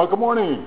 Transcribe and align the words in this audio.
Well, 0.00 0.08
good 0.08 0.18
morning. 0.18 0.66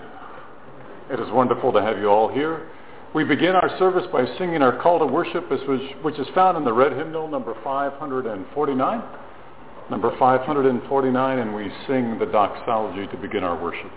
It 1.10 1.20
is 1.20 1.28
wonderful 1.32 1.74
to 1.74 1.82
have 1.82 1.98
you 1.98 2.08
all 2.08 2.28
here. 2.32 2.70
We 3.16 3.24
begin 3.24 3.56
our 3.56 3.76
service 3.80 4.06
by 4.12 4.28
singing 4.38 4.62
our 4.62 4.80
call 4.80 5.00
to 5.00 5.08
worship, 5.08 5.50
which 5.50 6.20
is 6.20 6.28
found 6.36 6.56
in 6.56 6.64
the 6.64 6.72
red 6.72 6.92
hymnal 6.92 7.28
number 7.28 7.56
549. 7.64 9.04
Number 9.90 10.16
549, 10.20 11.40
and 11.40 11.56
we 11.56 11.72
sing 11.88 12.20
the 12.20 12.28
doxology 12.28 13.08
to 13.08 13.18
begin 13.18 13.44
our 13.44 13.60
worship. 13.60 13.92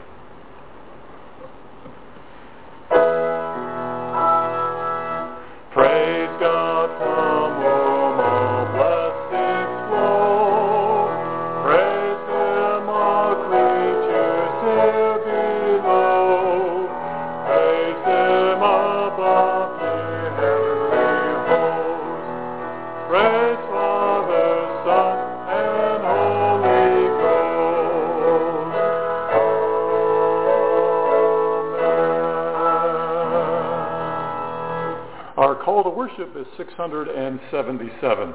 677. 36.76 38.35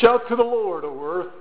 Shout 0.00 0.28
to 0.28 0.36
the 0.36 0.42
Lord, 0.42 0.84
O 0.84 1.00
earth. 1.04 1.32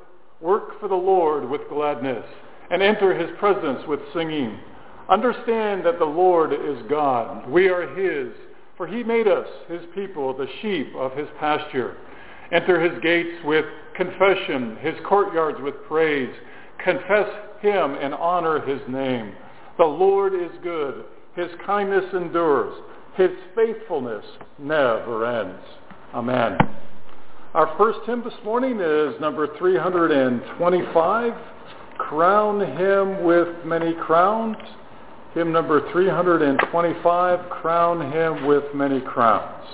Work 0.41 0.79
for 0.79 0.89
the 0.89 0.95
Lord 0.95 1.49
with 1.49 1.61
gladness, 1.69 2.25
and 2.69 2.81
enter 2.81 3.17
his 3.17 3.29
presence 3.39 3.79
with 3.87 3.99
singing. 4.13 4.59
Understand 5.09 5.85
that 5.85 5.99
the 5.99 6.05
Lord 6.05 6.51
is 6.51 6.83
God. 6.89 7.49
We 7.49 7.69
are 7.69 7.87
his, 7.95 8.33
for 8.75 8.87
he 8.87 9.03
made 9.03 9.27
us, 9.27 9.47
his 9.69 9.81
people, 9.95 10.35
the 10.35 10.47
sheep 10.61 10.93
of 10.95 11.15
his 11.15 11.27
pasture. 11.39 11.95
Enter 12.51 12.81
his 12.81 13.01
gates 13.01 13.43
with 13.45 13.65
confession, 13.95 14.77
his 14.81 14.95
courtyards 15.05 15.59
with 15.61 15.75
praise. 15.87 16.33
Confess 16.83 17.29
him 17.61 17.95
and 17.95 18.13
honor 18.13 18.59
his 18.59 18.81
name. 18.89 19.33
The 19.77 19.85
Lord 19.85 20.33
is 20.33 20.51
good. 20.61 21.05
His 21.35 21.49
kindness 21.65 22.05
endures. 22.13 22.73
His 23.15 23.31
faithfulness 23.55 24.25
never 24.59 25.25
ends. 25.25 25.63
Amen. 26.13 26.57
Our 27.55 27.75
first 27.75 27.99
hymn 28.05 28.23
this 28.23 28.33
morning 28.45 28.79
is 28.79 29.19
number 29.19 29.57
325, 29.57 31.33
Crown 31.97 32.59
Him 32.77 33.23
with 33.23 33.47
Many 33.65 33.93
Crowns. 33.93 34.57
Hymn 35.33 35.51
number 35.51 35.91
325, 35.91 37.49
Crown 37.49 38.11
Him 38.11 38.45
with 38.45 38.63
Many 38.75 39.01
Crowns. 39.01 39.65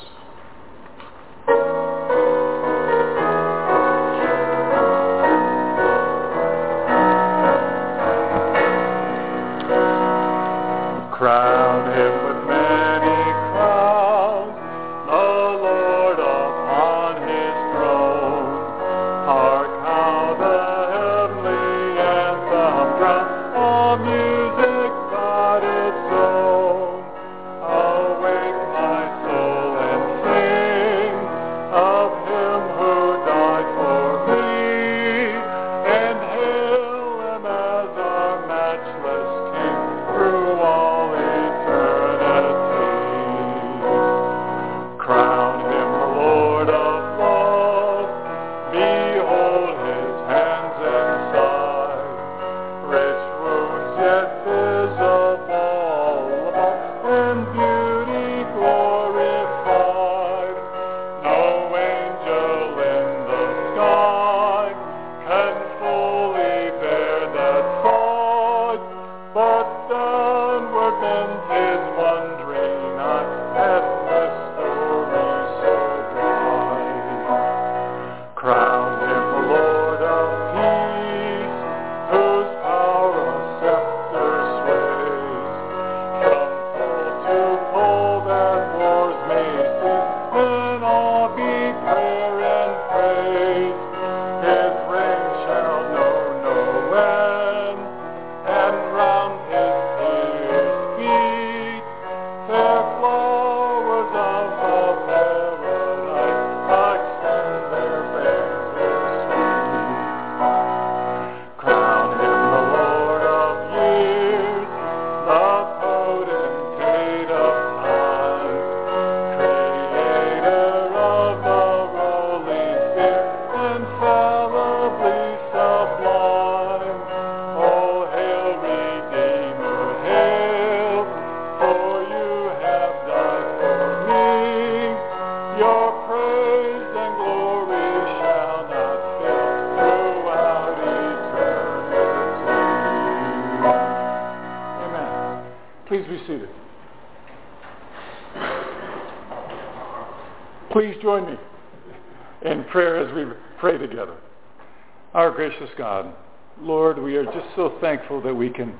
Gracious 155.50 155.70
God, 155.80 156.14
Lord, 156.62 157.02
we 157.02 157.16
are 157.16 157.26
just 157.26 157.48
so 157.56 157.76
thankful 157.82 158.22
that 158.22 158.36
we 158.36 158.52
can 158.52 158.72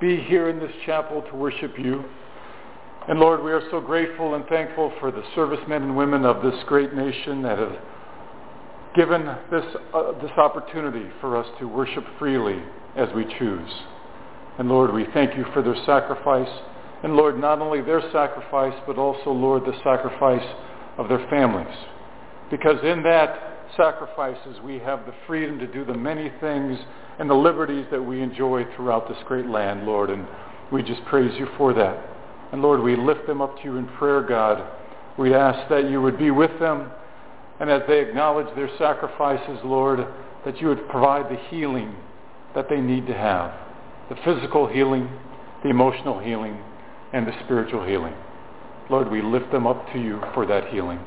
be 0.00 0.16
here 0.16 0.48
in 0.48 0.58
this 0.58 0.72
chapel 0.84 1.22
to 1.22 1.36
worship 1.36 1.78
you. 1.78 2.04
And 3.08 3.20
Lord, 3.20 3.44
we 3.44 3.52
are 3.52 3.62
so 3.70 3.80
grateful 3.80 4.34
and 4.34 4.44
thankful 4.46 4.92
for 4.98 5.12
the 5.12 5.22
servicemen 5.36 5.84
and 5.84 5.96
women 5.96 6.24
of 6.24 6.42
this 6.42 6.60
great 6.66 6.92
nation 6.94 7.42
that 7.42 7.58
have 7.58 7.76
given 8.96 9.24
this, 9.52 9.64
uh, 9.94 10.20
this 10.20 10.32
opportunity 10.36 11.06
for 11.20 11.36
us 11.36 11.46
to 11.60 11.68
worship 11.68 12.04
freely 12.18 12.60
as 12.96 13.08
we 13.14 13.24
choose. 13.38 13.70
And 14.58 14.68
Lord, 14.68 14.92
we 14.92 15.06
thank 15.14 15.36
you 15.36 15.44
for 15.52 15.62
their 15.62 15.76
sacrifice. 15.86 16.50
And 17.04 17.14
Lord, 17.14 17.38
not 17.38 17.60
only 17.60 17.82
their 17.82 18.02
sacrifice, 18.10 18.74
but 18.84 18.98
also, 18.98 19.30
Lord, 19.30 19.64
the 19.64 19.78
sacrifice 19.84 20.46
of 20.98 21.08
their 21.08 21.24
families. 21.28 21.76
Because 22.50 22.82
in 22.82 23.04
that 23.04 23.35
sacrifices 23.76 24.56
we 24.64 24.78
have 24.78 25.06
the 25.06 25.14
freedom 25.26 25.58
to 25.58 25.66
do 25.66 25.84
the 25.84 25.94
many 25.94 26.32
things 26.40 26.78
and 27.18 27.28
the 27.28 27.34
liberties 27.34 27.86
that 27.90 28.02
we 28.02 28.20
enjoy 28.20 28.64
throughout 28.74 29.08
this 29.08 29.18
great 29.26 29.46
land, 29.46 29.86
Lord. 29.86 30.10
And 30.10 30.26
we 30.72 30.82
just 30.82 31.04
praise 31.06 31.32
you 31.38 31.46
for 31.56 31.72
that. 31.74 31.98
And 32.52 32.62
Lord, 32.62 32.80
we 32.80 32.96
lift 32.96 33.26
them 33.26 33.40
up 33.40 33.56
to 33.58 33.64
you 33.64 33.76
in 33.76 33.86
prayer, 33.86 34.22
God. 34.22 34.62
We 35.18 35.34
ask 35.34 35.68
that 35.68 35.90
you 35.90 36.02
would 36.02 36.18
be 36.18 36.30
with 36.30 36.58
them. 36.60 36.90
And 37.58 37.70
as 37.70 37.82
they 37.88 38.00
acknowledge 38.00 38.54
their 38.54 38.70
sacrifices, 38.78 39.58
Lord, 39.64 40.06
that 40.44 40.60
you 40.60 40.68
would 40.68 40.88
provide 40.88 41.30
the 41.30 41.40
healing 41.48 41.94
that 42.54 42.68
they 42.68 42.80
need 42.80 43.06
to 43.06 43.14
have. 43.14 43.52
The 44.08 44.16
physical 44.24 44.66
healing, 44.66 45.08
the 45.62 45.70
emotional 45.70 46.18
healing, 46.18 46.58
and 47.12 47.26
the 47.26 47.32
spiritual 47.44 47.84
healing. 47.84 48.14
Lord, 48.90 49.10
we 49.10 49.22
lift 49.22 49.50
them 49.50 49.66
up 49.66 49.90
to 49.92 49.98
you 49.98 50.20
for 50.34 50.46
that 50.46 50.68
healing. 50.68 51.00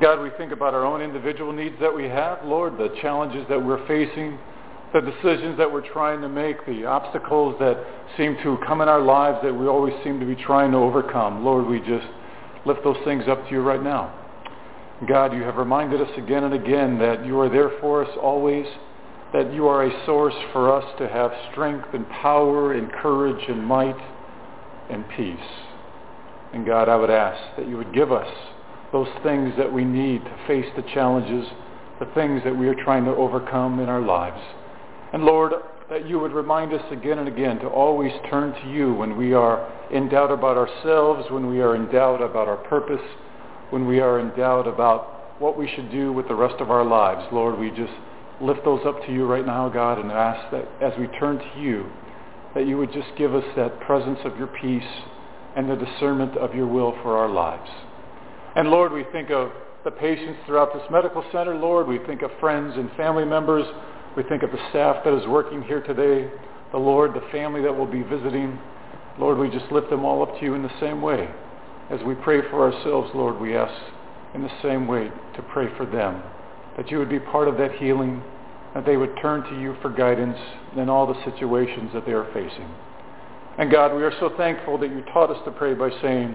God, 0.00 0.20
we 0.20 0.28
think 0.36 0.52
about 0.52 0.74
our 0.74 0.84
own 0.84 1.00
individual 1.00 1.52
needs 1.52 1.76
that 1.80 1.94
we 1.94 2.04
have. 2.04 2.44
Lord, 2.44 2.76
the 2.76 2.94
challenges 3.00 3.46
that 3.48 3.62
we're 3.62 3.86
facing, 3.86 4.38
the 4.92 5.00
decisions 5.00 5.56
that 5.56 5.72
we're 5.72 5.88
trying 5.90 6.20
to 6.20 6.28
make, 6.28 6.64
the 6.66 6.84
obstacles 6.84 7.56
that 7.60 7.82
seem 8.18 8.36
to 8.42 8.58
come 8.66 8.82
in 8.82 8.88
our 8.88 9.00
lives 9.00 9.38
that 9.42 9.54
we 9.54 9.66
always 9.66 9.94
seem 10.04 10.20
to 10.20 10.26
be 10.26 10.36
trying 10.36 10.70
to 10.72 10.76
overcome. 10.76 11.42
Lord, 11.42 11.66
we 11.66 11.78
just 11.78 12.06
lift 12.66 12.84
those 12.84 12.98
things 13.04 13.24
up 13.26 13.42
to 13.46 13.50
you 13.50 13.62
right 13.62 13.82
now. 13.82 14.12
God, 15.08 15.32
you 15.32 15.42
have 15.42 15.56
reminded 15.56 16.02
us 16.02 16.10
again 16.18 16.44
and 16.44 16.52
again 16.52 16.98
that 16.98 17.24
you 17.24 17.40
are 17.40 17.48
there 17.48 17.72
for 17.80 18.04
us 18.04 18.18
always, 18.20 18.66
that 19.32 19.52
you 19.54 19.66
are 19.66 19.86
a 19.86 20.06
source 20.06 20.34
for 20.52 20.72
us 20.72 20.84
to 20.98 21.08
have 21.08 21.32
strength 21.52 21.88
and 21.94 22.06
power 22.10 22.74
and 22.74 22.92
courage 22.92 23.42
and 23.48 23.64
might 23.64 23.96
and 24.90 25.08
peace. 25.16 25.38
And 26.52 26.66
God, 26.66 26.90
I 26.90 26.96
would 26.96 27.10
ask 27.10 27.56
that 27.56 27.66
you 27.66 27.78
would 27.78 27.94
give 27.94 28.12
us 28.12 28.28
those 28.92 29.08
things 29.22 29.52
that 29.58 29.72
we 29.72 29.84
need 29.84 30.24
to 30.24 30.38
face 30.46 30.66
the 30.76 30.82
challenges, 30.94 31.46
the 31.98 32.06
things 32.14 32.42
that 32.44 32.56
we 32.56 32.68
are 32.68 32.84
trying 32.84 33.04
to 33.04 33.10
overcome 33.10 33.80
in 33.80 33.88
our 33.88 34.00
lives. 34.00 34.40
And 35.12 35.24
Lord, 35.24 35.52
that 35.88 36.08
you 36.08 36.18
would 36.18 36.32
remind 36.32 36.72
us 36.72 36.82
again 36.90 37.18
and 37.18 37.28
again 37.28 37.58
to 37.60 37.68
always 37.68 38.12
turn 38.28 38.52
to 38.52 38.68
you 38.70 38.92
when 38.94 39.16
we 39.16 39.32
are 39.34 39.72
in 39.90 40.08
doubt 40.08 40.30
about 40.30 40.56
ourselves, 40.56 41.30
when 41.30 41.48
we 41.48 41.60
are 41.60 41.76
in 41.76 41.90
doubt 41.90 42.20
about 42.20 42.48
our 42.48 42.56
purpose, 42.56 43.04
when 43.70 43.86
we 43.86 44.00
are 44.00 44.18
in 44.18 44.28
doubt 44.36 44.66
about 44.66 45.40
what 45.40 45.56
we 45.56 45.70
should 45.74 45.90
do 45.90 46.12
with 46.12 46.26
the 46.28 46.34
rest 46.34 46.60
of 46.60 46.70
our 46.70 46.84
lives. 46.84 47.26
Lord, 47.32 47.58
we 47.58 47.70
just 47.70 47.92
lift 48.40 48.64
those 48.64 48.84
up 48.86 49.04
to 49.06 49.12
you 49.12 49.26
right 49.26 49.46
now, 49.46 49.68
God, 49.68 49.98
and 49.98 50.10
ask 50.10 50.50
that 50.50 50.68
as 50.82 50.92
we 50.98 51.06
turn 51.18 51.38
to 51.38 51.60
you, 51.60 51.86
that 52.54 52.66
you 52.66 52.78
would 52.78 52.92
just 52.92 53.08
give 53.16 53.34
us 53.34 53.44
that 53.56 53.80
presence 53.80 54.18
of 54.24 54.36
your 54.38 54.48
peace 54.48 54.82
and 55.56 55.70
the 55.70 55.76
discernment 55.76 56.36
of 56.36 56.54
your 56.54 56.66
will 56.66 56.92
for 57.02 57.16
our 57.16 57.28
lives. 57.28 57.70
And 58.56 58.70
Lord, 58.70 58.90
we 58.90 59.04
think 59.12 59.30
of 59.30 59.52
the 59.84 59.90
patients 59.90 60.40
throughout 60.46 60.72
this 60.72 60.82
medical 60.90 61.22
center. 61.30 61.54
Lord, 61.54 61.86
we 61.86 61.98
think 62.06 62.22
of 62.22 62.30
friends 62.40 62.72
and 62.76 62.90
family 62.96 63.24
members. 63.24 63.66
We 64.16 64.22
think 64.22 64.42
of 64.42 64.50
the 64.50 64.58
staff 64.70 65.04
that 65.04 65.14
is 65.14 65.26
working 65.28 65.62
here 65.62 65.82
today. 65.82 66.30
The 66.72 66.78
Lord, 66.78 67.12
the 67.12 67.28
family 67.30 67.60
that 67.62 67.76
will 67.76 67.86
be 67.86 68.02
visiting. 68.02 68.58
Lord, 69.18 69.38
we 69.38 69.50
just 69.50 69.70
lift 69.70 69.90
them 69.90 70.06
all 70.06 70.22
up 70.22 70.38
to 70.38 70.44
you 70.44 70.54
in 70.54 70.62
the 70.62 70.80
same 70.80 71.02
way. 71.02 71.28
As 71.90 72.00
we 72.02 72.14
pray 72.14 72.40
for 72.50 72.72
ourselves, 72.72 73.10
Lord, 73.14 73.38
we 73.38 73.54
ask 73.54 73.74
in 74.34 74.42
the 74.42 74.62
same 74.62 74.88
way 74.88 75.10
to 75.36 75.42
pray 75.52 75.68
for 75.76 75.86
them, 75.86 76.22
that 76.76 76.90
you 76.90 76.98
would 76.98 77.08
be 77.10 77.20
part 77.20 77.48
of 77.48 77.58
that 77.58 77.72
healing, 77.72 78.22
that 78.74 78.84
they 78.86 78.96
would 78.96 79.16
turn 79.20 79.42
to 79.44 79.60
you 79.60 79.76
for 79.82 79.90
guidance 79.90 80.38
in 80.76 80.88
all 80.88 81.06
the 81.06 81.24
situations 81.30 81.90
that 81.94 82.04
they 82.06 82.12
are 82.12 82.26
facing. 82.32 82.68
And 83.58 83.70
God, 83.70 83.94
we 83.94 84.02
are 84.02 84.12
so 84.18 84.32
thankful 84.36 84.78
that 84.78 84.90
you 84.90 85.02
taught 85.12 85.30
us 85.30 85.42
to 85.44 85.50
pray 85.50 85.74
by 85.74 85.90
saying, 86.02 86.34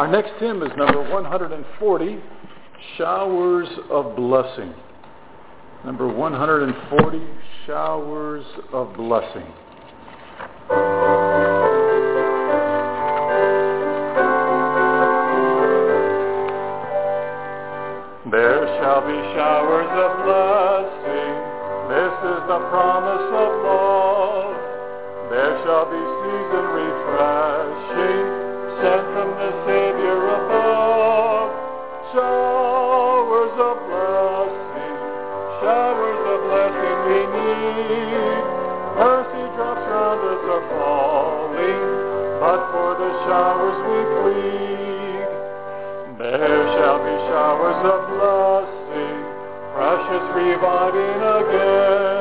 Our 0.00 0.08
next 0.08 0.32
hymn 0.40 0.62
is 0.62 0.70
number 0.78 1.02
140, 1.12 2.18
Showers 2.96 3.68
of 3.90 4.16
Blessing. 4.16 4.72
Number 5.84 6.08
140, 6.08 7.20
Showers 7.66 8.46
of 8.72 8.96
Blessing. 8.96 9.44
There 18.32 18.64
shall 18.80 19.04
be 19.04 19.20
showers 19.36 19.92
of 20.00 20.12
blessing. 20.24 21.32
This 21.92 22.14
is 22.24 22.40
the 22.48 22.60
promise 22.72 23.28
of 23.36 23.50
love. 23.68 24.56
There 25.28 25.60
shall 25.66 25.84
be 25.92 26.00
season 26.24 26.64
refreshing 26.72 28.40
sent 28.80 29.04
from 29.12 29.28
the 29.36 29.59
Mercy 37.80 39.44
drops 39.56 39.80
round 39.88 40.20
us 40.20 40.44
are 40.44 40.66
falling, 40.76 41.80
but 42.40 42.60
for 42.72 42.90
the 43.00 43.10
showers 43.24 43.78
we 43.88 43.98
plead. 44.20 45.28
There 46.18 46.62
shall 46.76 46.98
be 47.00 47.16
showers 47.32 47.80
of 47.88 48.00
blessing, 48.12 49.16
precious 49.72 50.26
reviving 50.36 51.20
again. 51.40 52.19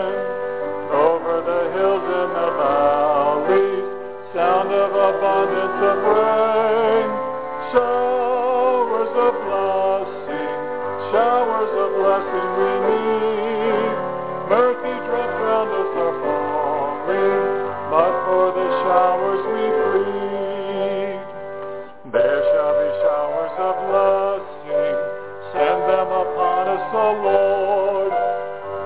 O 26.91 27.13
Lord. 27.21 28.13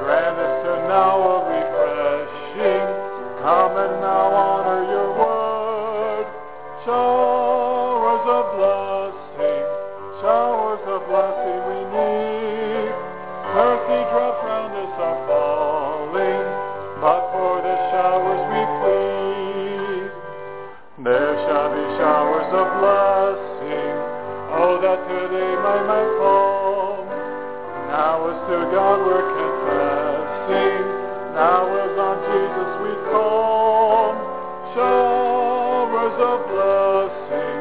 Grant 0.03 0.35
us 0.35 0.55
to 0.67 0.73
now 0.91 1.15
a 1.23 1.35
refreshing, 1.47 2.87
come 3.39 3.79
and 3.79 3.95
now 4.03 4.27
honor 4.27 4.83
your 4.91 5.09
word. 5.15 6.27
Showers 6.83 8.25
of 8.27 8.45
blessing, 8.59 9.63
showers 10.19 10.83
of 10.83 10.99
blessing 11.07 11.59
we 11.63 11.79
need. 11.95 12.91
Mercy 13.55 13.99
drops 14.11 14.43
round 14.51 14.75
us 14.75 14.95
are 14.99 15.19
falling, 15.23 16.43
but 16.99 17.23
for 17.31 17.63
the 17.63 17.75
showers 17.87 18.43
we 18.51 18.61
plead. 18.83 20.11
There 21.07 21.35
shall 21.47 21.69
be 21.71 21.85
showers 21.95 22.51
of 22.51 22.67
blessing, 22.83 23.95
oh 24.59 24.75
that 24.83 24.99
today 25.07 25.55
might 25.63 25.87
might 25.87 26.11
fall. 26.19 26.42
Now 27.93 28.25
as 28.25 28.41
to 28.49 28.57
God 28.73 29.05
we're 29.05 29.21
confessing, 29.21 30.81
now 31.37 31.69
as 31.77 31.93
on 31.93 32.25
Jesus 32.25 32.73
we 32.81 32.89
call. 33.13 34.17
Showers 34.73 36.17
of 36.17 36.41
blessing, 36.49 37.53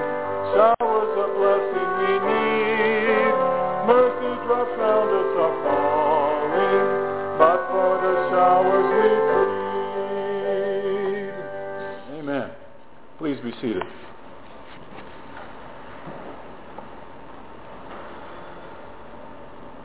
showers 0.57 1.13
of 1.21 1.37
blessing 1.37 1.85
we 2.01 2.17
need. 2.33 3.37
Mercy 3.85 4.33
drops 4.49 4.73
round 4.81 5.13
us 5.13 5.37
are 5.37 5.53
falling, 5.69 6.89
but 7.37 7.61
for 7.69 8.01
the 8.01 8.33
showers 8.33 8.89
we 8.89 9.13
plead. 12.09 12.25
Amen. 12.25 12.49
Please 13.19 13.37
be 13.45 13.53
seated. 13.61 13.85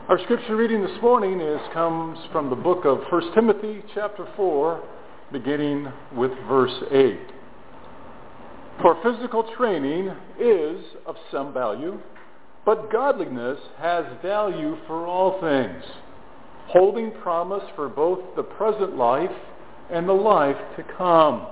Our 0.08 0.18
scripture 0.20 0.56
reading 0.56 0.80
this 0.80 1.02
morning 1.02 1.38
is 1.38 1.60
comes 1.74 2.18
from 2.32 2.48
the 2.48 2.56
book 2.56 2.86
of 2.86 3.00
1 3.10 3.34
Timothy 3.34 3.82
chapter 3.94 4.26
4, 4.36 4.82
beginning 5.32 5.86
with 6.16 6.30
verse 6.48 6.72
8. 6.90 7.18
For 8.80 8.96
physical 9.02 9.44
training 9.54 10.10
is 10.40 10.82
of 11.04 11.14
some 11.30 11.52
value, 11.52 12.00
but 12.64 12.90
godliness 12.90 13.58
has 13.76 14.06
value 14.22 14.78
for 14.86 15.06
all 15.06 15.38
things, 15.42 15.84
holding 16.68 17.10
promise 17.20 17.64
for 17.76 17.90
both 17.90 18.20
the 18.34 18.44
present 18.44 18.96
life 18.96 19.36
and 19.90 20.08
the 20.08 20.14
life 20.14 20.56
to 20.78 20.84
come. 20.96 21.48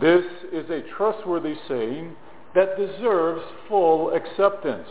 This 0.00 0.24
is 0.52 0.70
a 0.70 0.84
trustworthy 0.96 1.56
saying 1.66 2.14
that 2.54 2.76
deserves 2.76 3.42
full 3.68 4.14
acceptance. 4.14 4.86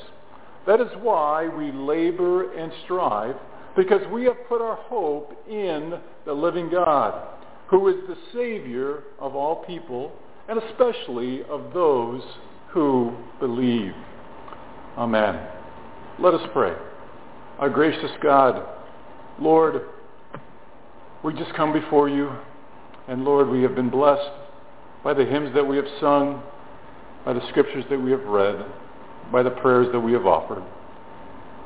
That 0.68 0.80
is 0.80 0.90
why 1.02 1.48
we 1.48 1.72
labor 1.72 2.54
and 2.54 2.72
strive, 2.84 3.36
because 3.76 4.02
we 4.12 4.26
have 4.26 4.38
put 4.48 4.62
our 4.62 4.76
hope 4.76 5.36
in 5.50 6.00
the 6.26 6.34
living 6.34 6.70
God, 6.70 7.28
who 7.68 7.88
is 7.88 7.96
the 8.08 8.18
Savior 8.34 9.04
of 9.20 9.36
all 9.36 9.64
people, 9.66 10.12
and 10.48 10.62
especially 10.62 11.44
of 11.44 11.74
those 11.74 12.22
who 12.70 13.16
believe. 13.40 13.94
Amen. 14.98 15.48
Let 16.20 16.34
us 16.34 16.48
pray. 16.54 16.74
Our 17.60 17.70
gracious 17.70 18.12
God, 18.22 18.68
Lord, 19.40 19.82
we 21.24 21.34
just 21.34 21.54
come 21.54 21.74
before 21.74 22.10
you, 22.10 22.32
and 23.08 23.24
Lord, 23.24 23.50
we 23.50 23.62
have 23.64 23.76
been 23.76 23.90
blessed 23.90 24.32
by 25.04 25.14
the 25.14 25.26
hymns 25.26 25.54
that 25.56 25.66
we 25.66 25.78
have 25.78 25.86
sung, 26.00 26.44
by 27.26 27.34
the 27.34 27.48
scriptures 27.50 27.86
that 27.90 28.00
we 28.00 28.12
have 28.12 28.24
read, 28.26 28.66
by 29.32 29.44
the 29.44 29.50
prayers 29.50 29.88
that 29.92 30.00
we 30.00 30.14
have 30.14 30.26
offered. 30.26 30.64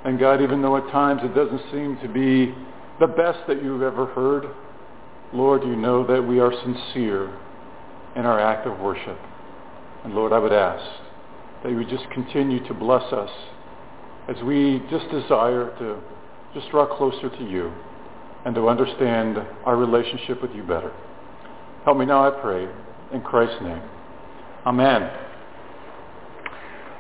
And 0.06 0.20
God, 0.20 0.42
even 0.42 0.62
though 0.62 0.78
at 0.78 0.92
times 0.92 1.22
it 1.24 1.34
doesn't 1.34 1.62
seem 1.72 1.98
to 2.02 2.08
be 2.08 2.54
the 3.00 3.08
best 3.08 3.40
that 3.48 3.64
you've 3.64 3.82
ever 3.82 4.06
heard, 4.08 4.46
Lord, 5.34 5.64
you 5.64 5.76
know 5.76 6.06
that 6.06 6.22
we 6.22 6.40
are 6.40 6.52
sincere 6.64 7.36
in 8.16 8.26
our 8.26 8.40
act 8.40 8.68
of 8.68 8.80
worship. 8.80 9.18
And 10.04 10.14
Lord, 10.14 10.32
I 10.32 10.40
would 10.40 10.54
ask 10.54 10.86
that 11.64 11.72
you 11.72 11.78
would 11.78 11.90
just 11.90 12.10
continue 12.12 12.66
to 12.68 12.74
bless 12.74 13.12
us 13.12 13.32
as 14.28 14.42
we 14.44 14.82
just 14.90 15.10
desire 15.10 15.76
to 15.80 16.00
just 16.54 16.70
draw 16.70 16.86
closer 16.86 17.30
to 17.30 17.44
you 17.44 17.74
and 18.46 18.54
to 18.56 18.70
understand 18.70 19.38
our 19.66 19.76
relationship 19.76 20.42
with 20.42 20.52
you 20.52 20.62
better. 20.64 20.94
Help 21.84 21.98
me 21.98 22.06
now, 22.06 22.28
I 22.28 22.40
pray, 22.42 22.68
in 23.12 23.22
Christ's 23.22 23.62
name. 23.62 23.82
Amen. 24.66 25.25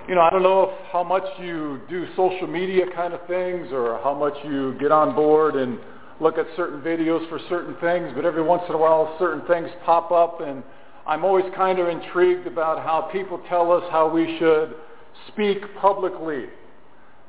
You 0.08 0.14
know, 0.14 0.22
I 0.22 0.30
don't 0.30 0.44
know 0.44 0.78
how 0.92 1.04
much 1.04 1.24
you 1.40 1.82
do 1.90 2.06
social 2.16 2.46
media 2.46 2.86
kind 2.94 3.16
of 3.16 3.26
things 3.26 3.70
or 3.72 4.00
how 4.04 4.14
much 4.14 4.36
you 4.44 4.78
get 4.80 4.92
on 4.92 5.16
board 5.16 5.56
and 5.56 5.80
look 6.22 6.38
at 6.38 6.46
certain 6.56 6.80
videos 6.82 7.28
for 7.28 7.40
certain 7.50 7.76
things, 7.82 8.12
but 8.16 8.24
every 8.24 8.44
once 8.44 8.62
in 8.70 8.76
a 8.76 8.78
while 8.78 9.16
certain 9.18 9.42
things 9.48 9.68
pop 9.84 10.12
up 10.12 10.42
and 10.42 10.62
I'm 11.08 11.26
always 11.26 11.46
kind 11.56 11.80
of 11.80 11.88
intrigued 11.88 12.46
about 12.46 12.84
how 12.84 13.10
people 13.12 13.42
tell 13.50 13.72
us 13.72 13.84
how 13.90 14.08
we 14.08 14.38
should 14.38 14.76
speak 15.30 15.58
publicly. 15.82 16.46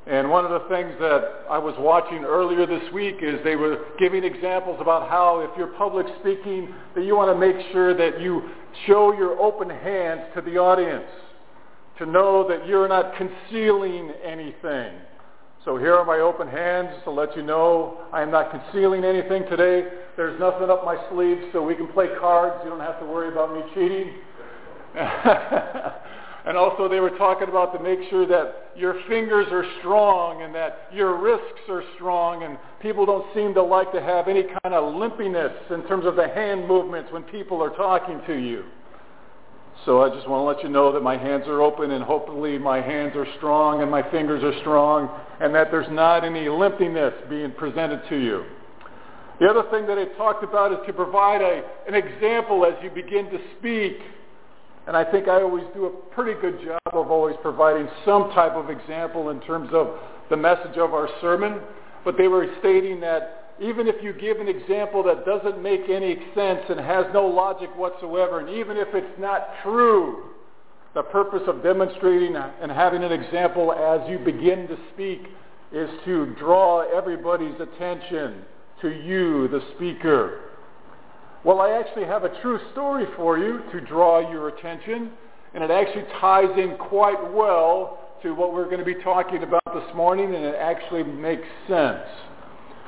And 0.05 0.29
one 0.29 0.45
of 0.45 0.51
the 0.51 0.69
things 0.69 0.93
that 0.99 1.45
I 1.49 1.57
was 1.57 1.73
watching 1.79 2.25
earlier 2.25 2.67
this 2.67 2.93
week 2.93 3.17
is 3.23 3.39
they 3.43 3.55
were 3.55 3.85
giving 3.97 4.23
examples 4.23 4.77
about 4.79 5.09
how 5.09 5.39
if 5.39 5.49
you're 5.57 5.75
public 5.79 6.05
speaking, 6.19 6.75
that 6.93 7.03
you 7.03 7.15
want 7.15 7.33
to 7.33 7.39
make 7.39 7.71
sure 7.71 7.97
that 7.97 8.21
you 8.21 8.51
show 8.85 9.13
your 9.13 9.39
open 9.39 9.67
hands 9.67 10.21
to 10.35 10.41
the 10.41 10.59
audience 10.59 11.09
to 11.99 12.05
know 12.05 12.47
that 12.47 12.67
you're 12.67 12.87
not 12.87 13.13
concealing 13.15 14.11
anything. 14.23 14.93
So 15.65 15.77
here 15.77 15.95
are 15.95 16.05
my 16.05 16.19
open 16.19 16.47
hands 16.47 16.95
to 17.03 17.11
let 17.11 17.35
you 17.35 17.43
know 17.43 18.05
I 18.13 18.21
am 18.21 18.31
not 18.31 18.51
concealing 18.51 19.03
anything 19.03 19.43
today. 19.49 19.85
There's 20.15 20.39
nothing 20.39 20.69
up 20.69 20.85
my 20.85 20.95
sleeve 21.11 21.49
so 21.51 21.61
we 21.61 21.75
can 21.75 21.87
play 21.87 22.07
cards. 22.19 22.61
You 22.63 22.69
don't 22.69 22.79
have 22.79 22.99
to 23.01 23.05
worry 23.05 23.29
about 23.29 23.53
me 23.53 23.61
cheating. 23.73 24.13
and 26.45 26.55
also 26.55 26.87
they 26.87 27.01
were 27.01 27.09
talking 27.17 27.49
about 27.49 27.73
to 27.77 27.83
make 27.83 27.99
sure 28.09 28.25
that 28.25 28.71
your 28.77 28.95
fingers 29.09 29.47
are 29.51 29.65
strong 29.79 30.41
and 30.43 30.55
that 30.55 30.87
your 30.93 31.21
wrists 31.21 31.67
are 31.67 31.83
strong 31.95 32.43
and 32.43 32.57
people 32.81 33.05
don't 33.05 33.25
seem 33.35 33.53
to 33.53 33.61
like 33.61 33.91
to 33.91 34.01
have 34.01 34.29
any 34.29 34.43
kind 34.43 34.73
of 34.73 34.93
limpiness 34.93 35.53
in 35.69 35.85
terms 35.87 36.05
of 36.05 36.15
the 36.15 36.29
hand 36.29 36.65
movements 36.65 37.11
when 37.11 37.23
people 37.23 37.61
are 37.61 37.75
talking 37.75 38.21
to 38.25 38.35
you. 38.35 38.63
So 39.85 40.01
I 40.01 40.09
just 40.09 40.27
want 40.27 40.41
to 40.41 40.43
let 40.43 40.63
you 40.63 40.69
know 40.69 40.91
that 40.91 41.01
my 41.01 41.17
hands 41.17 41.43
are 41.47 41.61
open 41.61 41.91
and 41.91 42.03
hopefully 42.03 42.57
my 42.57 42.81
hands 42.81 43.15
are 43.15 43.27
strong 43.37 43.81
and 43.81 43.91
my 43.91 44.09
fingers 44.11 44.43
are 44.43 44.59
strong 44.61 45.09
and 45.39 45.53
that 45.55 45.71
there's 45.71 45.89
not 45.91 46.23
any 46.23 46.45
limpiness 46.45 47.29
being 47.29 47.51
presented 47.51 48.01
to 48.09 48.17
you. 48.17 48.45
The 49.39 49.47
other 49.47 49.69
thing 49.69 49.85
that 49.85 49.99
I 49.99 50.05
talked 50.17 50.43
about 50.43 50.71
is 50.71 50.79
to 50.87 50.93
provide 50.93 51.41
a, 51.41 51.63
an 51.87 51.93
example 51.93 52.65
as 52.65 52.73
you 52.83 52.89
begin 52.89 53.25
to 53.29 53.39
speak. 53.59 53.99
And 54.87 54.97
I 54.97 55.09
think 55.09 55.27
I 55.27 55.41
always 55.41 55.65
do 55.75 55.85
a 55.85 55.89
pretty 56.15 56.39
good 56.41 56.59
job 56.65 56.79
of 56.93 57.11
always 57.11 57.35
providing 57.41 57.87
some 58.03 58.31
type 58.31 58.53
of 58.53 58.69
example 58.69 59.29
in 59.29 59.39
terms 59.41 59.69
of 59.73 59.99
the 60.29 60.37
message 60.37 60.77
of 60.77 60.93
our 60.93 61.07
sermon. 61.21 61.61
But 62.03 62.17
they 62.17 62.27
were 62.27 62.47
stating 62.59 62.99
that 63.01 63.36
even 63.59 63.87
if 63.87 64.03
you 64.03 64.13
give 64.13 64.39
an 64.39 64.47
example 64.47 65.03
that 65.03 65.25
doesn't 65.25 65.61
make 65.61 65.89
any 65.89 66.17
sense 66.35 66.61
and 66.69 66.79
has 66.79 67.05
no 67.13 67.25
logic 67.25 67.69
whatsoever, 67.75 68.39
and 68.39 68.49
even 68.49 68.77
if 68.77 68.87
it's 68.93 69.19
not 69.19 69.49
true, 69.63 70.25
the 70.93 71.03
purpose 71.03 71.43
of 71.47 71.63
demonstrating 71.63 72.35
and 72.35 72.71
having 72.71 73.03
an 73.03 73.11
example 73.11 73.73
as 73.73 74.07
you 74.09 74.19
begin 74.19 74.67
to 74.67 74.77
speak 74.93 75.27
is 75.71 75.89
to 76.05 76.33
draw 76.39 76.81
everybody's 76.95 77.59
attention 77.59 78.43
to 78.81 78.89
you, 78.89 79.47
the 79.47 79.61
speaker. 79.75 80.41
Well, 81.43 81.61
I 81.61 81.71
actually 81.71 82.05
have 82.05 82.23
a 82.23 82.41
true 82.41 82.59
story 82.71 83.05
for 83.15 83.37
you 83.37 83.61
to 83.71 83.81
draw 83.81 84.31
your 84.31 84.49
attention, 84.49 85.11
and 85.53 85.63
it 85.63 85.71
actually 85.71 86.05
ties 86.19 86.57
in 86.57 86.77
quite 86.77 87.33
well 87.33 87.99
to 88.23 88.33
what 88.33 88.53
we're 88.53 88.65
going 88.65 88.79
to 88.79 88.85
be 88.85 89.01
talking 89.03 89.43
about 89.43 89.61
this 89.73 89.95
morning, 89.95 90.33
and 90.33 90.43
it 90.43 90.55
actually 90.55 91.03
makes 91.03 91.47
sense. 91.67 92.03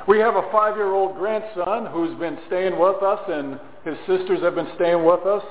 We 0.10 0.18
have 0.22 0.36
a 0.36 0.50
five-year-old 0.52 1.18
grandson 1.18 1.86
who's 1.86 2.18
been 2.18 2.40
staying 2.48 2.80
with 2.80 3.04
us, 3.04 3.20
and 3.28 3.60
his 3.86 3.96
sisters 4.08 4.42
have 4.42 4.56
been 4.56 4.72
staying 4.74 5.06
with 5.06 5.24
us. 5.28 5.44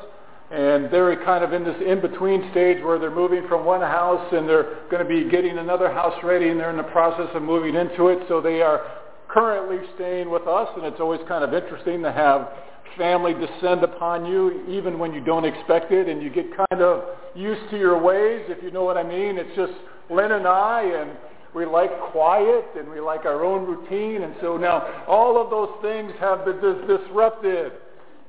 And 0.51 0.91
they're 0.91 1.15
kind 1.25 1.45
of 1.45 1.53
in 1.53 1.63
this 1.63 1.77
in-between 1.81 2.51
stage 2.51 2.83
where 2.83 2.99
they're 2.99 3.15
moving 3.15 3.47
from 3.47 3.65
one 3.65 3.83
house 3.83 4.27
and 4.33 4.49
they're 4.49 4.81
going 4.91 4.99
to 4.99 5.09
be 5.09 5.31
getting 5.31 5.59
another 5.59 5.93
house 5.93 6.19
ready 6.25 6.49
and 6.49 6.59
they're 6.59 6.71
in 6.71 6.77
the 6.77 6.91
process 6.91 7.29
of 7.35 7.43
moving 7.43 7.77
into 7.77 8.09
it. 8.09 8.27
So 8.27 8.41
they 8.41 8.61
are 8.61 8.81
currently 9.29 9.79
staying 9.95 10.29
with 10.29 10.49
us 10.49 10.69
and 10.75 10.85
it's 10.87 10.99
always 10.99 11.21
kind 11.29 11.45
of 11.45 11.55
interesting 11.55 12.03
to 12.03 12.11
have 12.11 12.49
family 12.97 13.35
descend 13.35 13.85
upon 13.85 14.27
you 14.27 14.65
even 14.67 14.99
when 14.99 15.13
you 15.13 15.23
don't 15.23 15.45
expect 15.45 15.93
it 15.93 16.09
and 16.09 16.21
you 16.21 16.31
get 16.31 16.47
kind 16.57 16.83
of 16.83 17.05
used 17.37 17.71
to 17.71 17.79
your 17.79 18.03
ways, 18.03 18.43
if 18.49 18.61
you 18.65 18.73
know 18.73 18.83
what 18.83 18.97
I 18.97 19.05
mean. 19.05 19.37
It's 19.39 19.55
just 19.55 19.75
Lynn 20.11 20.33
and 20.33 20.49
I 20.49 20.83
and 20.83 21.11
we 21.55 21.65
like 21.65 21.91
quiet 22.13 22.67
and 22.77 22.91
we 22.91 23.01
like 23.01 23.25
our 23.25 23.45
own 23.45 23.67
routine. 23.67 24.23
And 24.23 24.35
so 24.41 24.57
now 24.57 25.05
all 25.07 25.41
of 25.41 25.51
those 25.51 25.71
things 25.83 26.13
have 26.21 26.45
been 26.45 26.61
dis- 26.61 27.01
disrupted. 27.01 27.73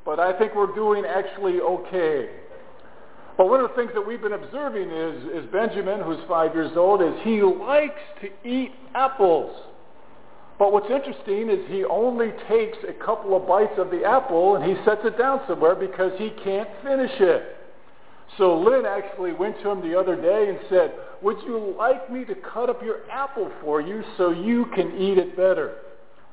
But 0.06 0.20
I 0.20 0.38
think 0.38 0.56
we're 0.56 0.74
doing 0.74 1.06
actually 1.06 1.60
okay. 1.60 2.30
But 3.38 3.48
one 3.48 3.62
of 3.62 3.70
the 3.70 3.76
things 3.76 3.92
that 3.94 4.06
we've 4.06 4.22
been 4.22 4.34
observing 4.34 4.90
is, 4.90 5.46
is 5.46 5.52
Benjamin, 5.52 6.02
who's 6.02 6.20
five 6.28 6.54
years 6.54 6.72
old, 6.76 7.02
is 7.02 7.14
he 7.24 7.42
likes 7.42 8.02
to 8.22 8.50
eat 8.50 8.72
apples. 8.96 9.56
But 10.58 10.74
what's 10.74 10.90
interesting 10.92 11.50
is 11.50 11.60
he 11.70 11.86
only 11.86 12.32
takes 12.50 12.78
a 12.88 12.92
couple 12.92 13.38
of 13.38 13.48
bites 13.48 13.78
of 13.78 13.92
the 13.92 14.04
apple 14.04 14.58
and 14.58 14.66
he 14.66 14.76
sets 14.84 15.02
it 15.06 15.18
down 15.18 15.40
somewhere 15.48 15.74
because 15.74 16.12
he 16.18 16.32
can't 16.44 16.68
finish 16.84 17.14
it. 17.22 17.56
So 18.38 18.60
Lynn 18.60 18.86
actually 18.86 19.32
went 19.32 19.60
to 19.62 19.70
him 19.70 19.82
the 19.82 19.98
other 19.98 20.18
day 20.18 20.50
and 20.50 20.60
said, 20.70 20.92
would 21.22 21.38
you 21.46 21.76
like 21.78 22.12
me 22.12 22.26
to 22.26 22.36
cut 22.36 22.70
up 22.70 22.82
your 22.82 23.10
apple 23.10 23.52
for 23.62 23.82
you 23.82 24.04
so 24.18 24.32
you 24.32 24.66
can 24.76 24.98
eat 24.98 25.18
it 25.18 25.36
better? 25.36 25.76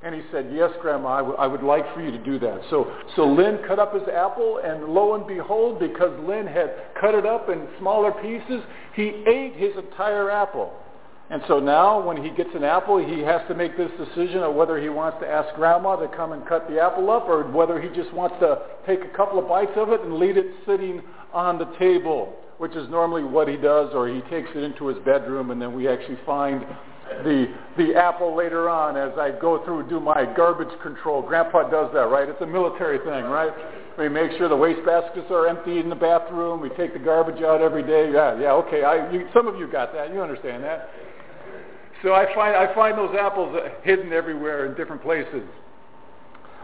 And 0.03 0.15
he 0.15 0.23
said, 0.31 0.51
yes, 0.53 0.71
Grandma, 0.81 1.09
I, 1.09 1.19
w- 1.19 1.37
I 1.37 1.47
would 1.47 1.63
like 1.63 1.93
for 1.95 2.03
you 2.03 2.11
to 2.11 2.19
do 2.19 2.39
that. 2.39 2.61
So, 2.71 2.93
so 3.17 3.25
Lynn 3.25 3.59
cut 3.67 3.79
up 3.79 3.95
his 3.95 4.07
apple, 4.09 4.61
and 4.63 4.85
lo 4.85 5.15
and 5.15 5.27
behold, 5.27 5.81
because 5.81 6.13
Lynn 6.29 6.47
had 6.47 6.75
cut 7.01 7.15
it 7.15 7.27
up 7.27 7.49
in 7.49 7.67
smaller 7.79 8.13
pieces, 8.13 8.63
he 8.95 9.25
ate 9.27 9.55
his 9.57 9.73
entire 9.77 10.31
apple. 10.31 10.73
And 11.29 11.43
so 11.49 11.59
now 11.59 12.01
when 12.01 12.23
he 12.23 12.31
gets 12.31 12.51
an 12.55 12.63
apple, 12.63 13.05
he 13.05 13.21
has 13.23 13.41
to 13.49 13.55
make 13.55 13.77
this 13.77 13.91
decision 13.99 14.45
of 14.45 14.55
whether 14.55 14.79
he 14.81 14.89
wants 14.89 15.19
to 15.23 15.29
ask 15.29 15.53
Grandma 15.57 15.97
to 15.97 16.09
come 16.15 16.31
and 16.31 16.47
cut 16.47 16.69
the 16.69 16.81
apple 16.81 17.11
up 17.11 17.29
or 17.29 17.43
whether 17.51 17.81
he 17.81 17.89
just 17.89 18.13
wants 18.13 18.37
to 18.39 18.63
take 18.87 19.01
a 19.03 19.17
couple 19.17 19.39
of 19.39 19.49
bites 19.49 19.73
of 19.75 19.89
it 19.89 20.03
and 20.03 20.19
leave 20.19 20.37
it 20.37 20.47
sitting 20.67 21.03
on 21.33 21.59
the 21.59 21.65
table 21.81 22.33
which 22.59 22.75
is 22.75 22.89
normally 22.89 23.25
what 23.25 23.49
he 23.49 23.57
does, 23.57 23.91
or 23.95 24.09
he 24.09 24.21
takes 24.23 24.49
it 24.55 24.63
into 24.63 24.87
his 24.87 24.99
bedroom, 25.05 25.51
and 25.51 25.61
then 25.61 25.75
we 25.75 25.89
actually 25.89 26.19
find 26.25 26.65
the 27.23 27.47
the 27.77 27.95
apple 27.95 28.37
later 28.37 28.69
on 28.69 28.97
as 28.97 29.17
I 29.19 29.31
go 29.31 29.65
through 29.65 29.89
do 29.89 30.01
my 30.01 30.25
garbage 30.37 30.77
control. 30.83 31.23
Grandpa 31.23 31.69
does 31.71 31.93
that, 31.95 32.09
right? 32.09 32.29
It's 32.29 32.41
a 32.41 32.47
military 32.47 32.99
thing, 32.99 33.25
right? 33.31 33.53
We 33.99 34.09
make 34.09 34.33
sure 34.33 34.49
the 34.49 34.57
waste 34.57 34.85
baskets 34.85 35.27
are 35.31 35.47
empty 35.47 35.79
in 35.79 35.89
the 35.89 35.95
bathroom. 35.95 36.61
We 36.61 36.69
take 36.71 36.93
the 36.93 36.99
garbage 36.99 37.43
out 37.43 37.63
every 37.63 37.83
day. 37.83 38.11
Yeah, 38.13 38.39
yeah, 38.39 38.53
okay. 38.53 38.83
I, 38.83 39.11
you, 39.11 39.29
some 39.33 39.47
of 39.47 39.57
you 39.57 39.71
got 39.71 39.93
that. 39.95 40.13
You 40.13 40.21
understand 40.21 40.65
that. 40.65 40.91
So 42.03 42.13
I 42.13 42.27
find 42.35 42.57
I 42.57 42.75
find 42.75 42.99
those 42.99 43.15
apples 43.19 43.57
hidden 43.83 44.13
everywhere 44.13 44.67
in 44.67 44.75
different 44.75 45.03
places. 45.03 45.43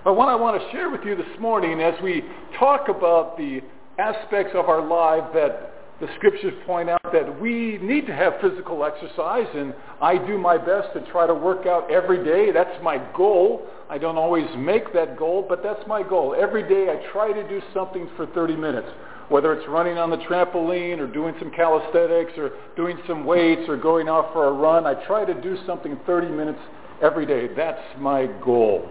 But 0.04 0.14
what 0.14 0.28
I 0.28 0.34
want 0.34 0.60
to 0.60 0.70
share 0.72 0.90
with 0.90 1.02
you 1.04 1.14
this 1.14 1.38
morning 1.40 1.80
as 1.80 1.94
we 2.02 2.24
talk 2.58 2.88
about 2.88 3.36
the 3.36 3.60
aspects 3.98 4.52
of 4.54 4.68
our 4.68 4.84
life 4.84 5.32
that 5.32 5.71
the 6.02 6.08
scriptures 6.16 6.52
point 6.66 6.90
out 6.90 7.12
that 7.12 7.40
we 7.40 7.78
need 7.78 8.08
to 8.08 8.12
have 8.12 8.32
physical 8.40 8.84
exercise, 8.84 9.46
and 9.54 9.72
I 10.00 10.18
do 10.18 10.36
my 10.36 10.58
best 10.58 10.92
to 10.94 11.12
try 11.12 11.28
to 11.28 11.34
work 11.34 11.64
out 11.64 11.88
every 11.92 12.24
day. 12.24 12.50
That's 12.50 12.82
my 12.82 12.98
goal. 13.16 13.68
I 13.88 13.98
don't 13.98 14.18
always 14.18 14.48
make 14.56 14.92
that 14.94 15.16
goal, 15.16 15.46
but 15.48 15.62
that's 15.62 15.86
my 15.86 16.02
goal. 16.02 16.34
Every 16.36 16.68
day 16.68 16.90
I 16.90 17.08
try 17.12 17.32
to 17.32 17.48
do 17.48 17.62
something 17.72 18.08
for 18.16 18.26
30 18.26 18.56
minutes, 18.56 18.88
whether 19.28 19.52
it's 19.52 19.68
running 19.68 19.96
on 19.96 20.10
the 20.10 20.16
trampoline 20.16 20.98
or 20.98 21.06
doing 21.06 21.36
some 21.38 21.52
calisthenics 21.52 22.32
or 22.36 22.50
doing 22.74 22.98
some 23.06 23.24
weights 23.24 23.68
or 23.68 23.76
going 23.76 24.08
out 24.08 24.32
for 24.32 24.48
a 24.48 24.52
run. 24.52 24.84
I 24.84 24.94
try 25.06 25.24
to 25.24 25.40
do 25.40 25.56
something 25.68 25.96
30 26.04 26.30
minutes 26.30 26.58
every 27.00 27.26
day. 27.26 27.46
That's 27.54 27.80
my 28.00 28.26
goal. 28.44 28.90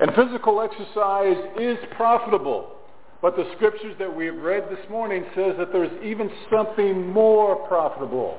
And 0.00 0.10
physical 0.14 0.62
exercise 0.62 1.36
is 1.60 1.76
profitable. 1.96 2.77
But 3.20 3.36
the 3.36 3.50
scriptures 3.56 3.96
that 3.98 4.14
we 4.14 4.26
have 4.26 4.36
read 4.36 4.68
this 4.70 4.88
morning 4.88 5.24
says 5.34 5.54
that 5.58 5.72
there's 5.72 5.90
even 6.04 6.30
something 6.50 7.06
more 7.08 7.56
profitable. 7.66 8.38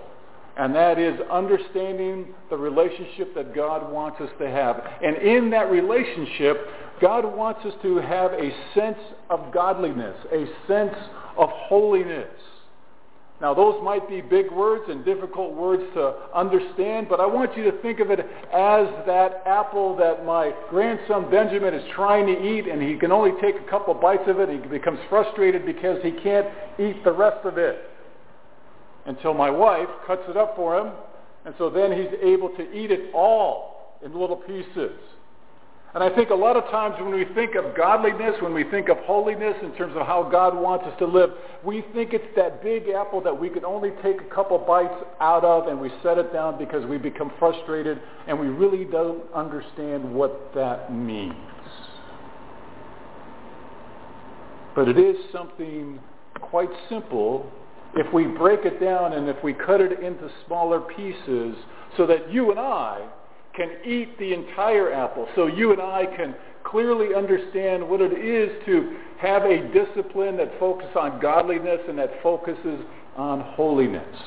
And 0.57 0.73
that 0.75 0.99
is 0.99 1.19
understanding 1.31 2.33
the 2.49 2.57
relationship 2.57 3.33
that 3.35 3.55
God 3.55 3.91
wants 3.91 4.19
us 4.21 4.29
to 4.39 4.49
have. 4.49 4.81
And 5.01 5.17
in 5.17 5.49
that 5.51 5.69
relationship, 5.71 6.57
God 7.01 7.25
wants 7.25 7.65
us 7.65 7.73
to 7.81 7.97
have 7.97 8.33
a 8.33 8.51
sense 8.73 8.97
of 9.29 9.53
godliness, 9.53 10.15
a 10.33 10.45
sense 10.67 10.95
of 11.37 11.49
holiness. 11.49 12.27
Now 13.41 13.53
those 13.53 13.81
might 13.81 14.07
be 14.09 14.19
big 14.19 14.51
words 14.51 14.83
and 14.89 15.05
difficult 15.05 15.53
words 15.53 15.83
to 15.93 16.13
understand, 16.35 17.07
but 17.07 17.21
I 17.21 17.25
want 17.25 17.55
you 17.55 17.63
to 17.71 17.81
think 17.81 18.01
of 18.01 18.11
it 18.11 18.19
as 18.19 18.87
that 19.05 19.43
apple 19.45 19.95
that 19.95 20.25
my 20.25 20.53
grandson 20.69 21.31
Benjamin 21.31 21.73
is 21.73 21.83
trying 21.95 22.25
to 22.27 22.33
eat 22.33 22.67
and 22.67 22.81
he 22.81 22.97
can 22.97 23.13
only 23.13 23.31
take 23.41 23.55
a 23.55 23.69
couple 23.69 23.93
bites 23.93 24.23
of 24.27 24.39
it 24.39 24.49
he 24.49 24.57
becomes 24.57 24.99
frustrated 25.07 25.65
because 25.65 26.03
he 26.03 26.11
can't 26.11 26.47
eat 26.77 27.01
the 27.05 27.11
rest 27.11 27.45
of 27.45 27.57
it 27.57 27.89
until 29.05 29.33
my 29.33 29.49
wife 29.49 29.87
cuts 30.05 30.23
it 30.27 30.35
up 30.35 30.55
for 30.57 30.77
him 30.77 30.91
and 31.45 31.55
so 31.57 31.69
then 31.69 31.91
he's 31.93 32.11
able 32.21 32.49
to 32.49 32.73
eat 32.73 32.91
it 32.91 33.13
all 33.13 33.97
in 34.03 34.17
little 34.17 34.35
pieces. 34.35 34.91
And 35.95 36.03
I 36.03 36.15
think 36.15 36.29
a 36.29 36.35
lot 36.35 36.55
of 36.55 36.65
times 36.65 36.95
when 36.99 37.11
we 37.11 37.25
think 37.33 37.55
of 37.55 37.75
godliness, 37.75 38.35
when 38.41 38.53
we 38.53 38.63
think 38.63 38.89
of 38.89 38.97
holiness 38.99 39.55
in 39.63 39.73
terms 39.75 39.95
of 39.95 40.05
how 40.05 40.27
God 40.29 40.55
wants 40.55 40.85
us 40.85 40.93
to 40.99 41.07
live, 41.07 41.31
we 41.63 41.83
think 41.93 42.13
it's 42.13 42.27
that 42.35 42.61
big 42.61 42.89
apple 42.89 43.21
that 43.21 43.37
we 43.37 43.49
can 43.49 43.65
only 43.65 43.89
take 44.03 44.21
a 44.21 44.35
couple 44.35 44.57
bites 44.59 44.93
out 45.19 45.43
of 45.43 45.67
and 45.67 45.81
we 45.81 45.89
set 46.03 46.19
it 46.19 46.31
down 46.31 46.59
because 46.59 46.85
we 46.85 46.99
become 46.99 47.31
frustrated 47.39 47.99
and 48.27 48.39
we 48.39 48.47
really 48.47 48.85
don't 48.85 49.23
understand 49.33 50.13
what 50.13 50.53
that 50.53 50.93
means. 50.93 51.33
But 54.75 54.87
it 54.87 54.99
is 54.99 55.15
something 55.33 55.99
quite 56.39 56.69
simple 56.87 57.51
if 57.95 58.13
we 58.13 58.25
break 58.25 58.63
it 58.63 58.79
down 58.79 59.13
and 59.13 59.27
if 59.27 59.43
we 59.43 59.53
cut 59.53 59.81
it 59.81 59.99
into 60.01 60.29
smaller 60.45 60.81
pieces 60.81 61.55
so 61.97 62.05
that 62.05 62.31
you 62.31 62.51
and 62.51 62.59
I 62.59 63.07
can 63.59 63.71
eat 63.85 64.17
the 64.19 64.33
entire 64.33 64.93
apple 64.93 65.27
so 65.35 65.47
you 65.47 65.73
and 65.73 65.81
I 65.81 66.05
can 66.15 66.33
clearly 66.63 67.13
understand 67.13 67.87
what 67.87 67.99
it 67.99 68.13
is 68.13 68.51
to 68.65 68.95
have 69.19 69.43
a 69.43 69.67
discipline 69.73 70.37
that 70.37 70.57
focuses 70.59 70.95
on 70.95 71.19
godliness 71.19 71.81
and 71.89 71.97
that 71.97 72.09
focuses 72.23 72.79
on 73.17 73.41
holiness. 73.41 74.17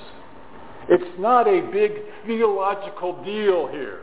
It's 0.90 1.18
not 1.18 1.49
a 1.49 1.62
big 1.73 1.92
theological 2.27 3.25
deal 3.25 3.68
here. 3.68 4.01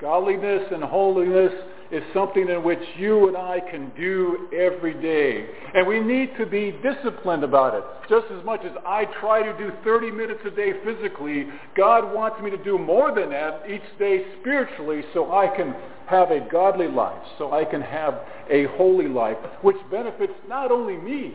Godliness 0.00 0.68
and 0.70 0.84
holiness 0.84 1.52
is 1.92 2.02
something 2.14 2.48
in 2.48 2.62
which 2.62 2.80
you 2.96 3.28
and 3.28 3.36
I 3.36 3.60
can 3.60 3.90
do 3.96 4.48
every 4.56 4.94
day. 4.94 5.46
And 5.74 5.86
we 5.86 6.00
need 6.00 6.36
to 6.38 6.46
be 6.46 6.72
disciplined 6.82 7.42
about 7.42 7.74
it. 7.74 7.84
Just 8.08 8.26
as 8.30 8.44
much 8.44 8.64
as 8.64 8.72
I 8.86 9.06
try 9.20 9.42
to 9.42 9.56
do 9.58 9.72
30 9.84 10.10
minutes 10.10 10.40
a 10.46 10.50
day 10.50 10.72
physically, 10.84 11.46
God 11.76 12.14
wants 12.14 12.40
me 12.42 12.50
to 12.50 12.62
do 12.62 12.78
more 12.78 13.14
than 13.14 13.30
that 13.30 13.62
each 13.68 13.82
day 13.98 14.24
spiritually 14.40 15.02
so 15.12 15.32
I 15.32 15.48
can 15.48 15.74
have 16.06 16.30
a 16.30 16.40
godly 16.50 16.88
life, 16.88 17.22
so 17.38 17.52
I 17.52 17.64
can 17.64 17.80
have 17.80 18.14
a 18.50 18.66
holy 18.76 19.06
life, 19.06 19.36
which 19.62 19.76
benefits 19.90 20.32
not 20.48 20.72
only 20.72 20.96
me, 20.96 21.34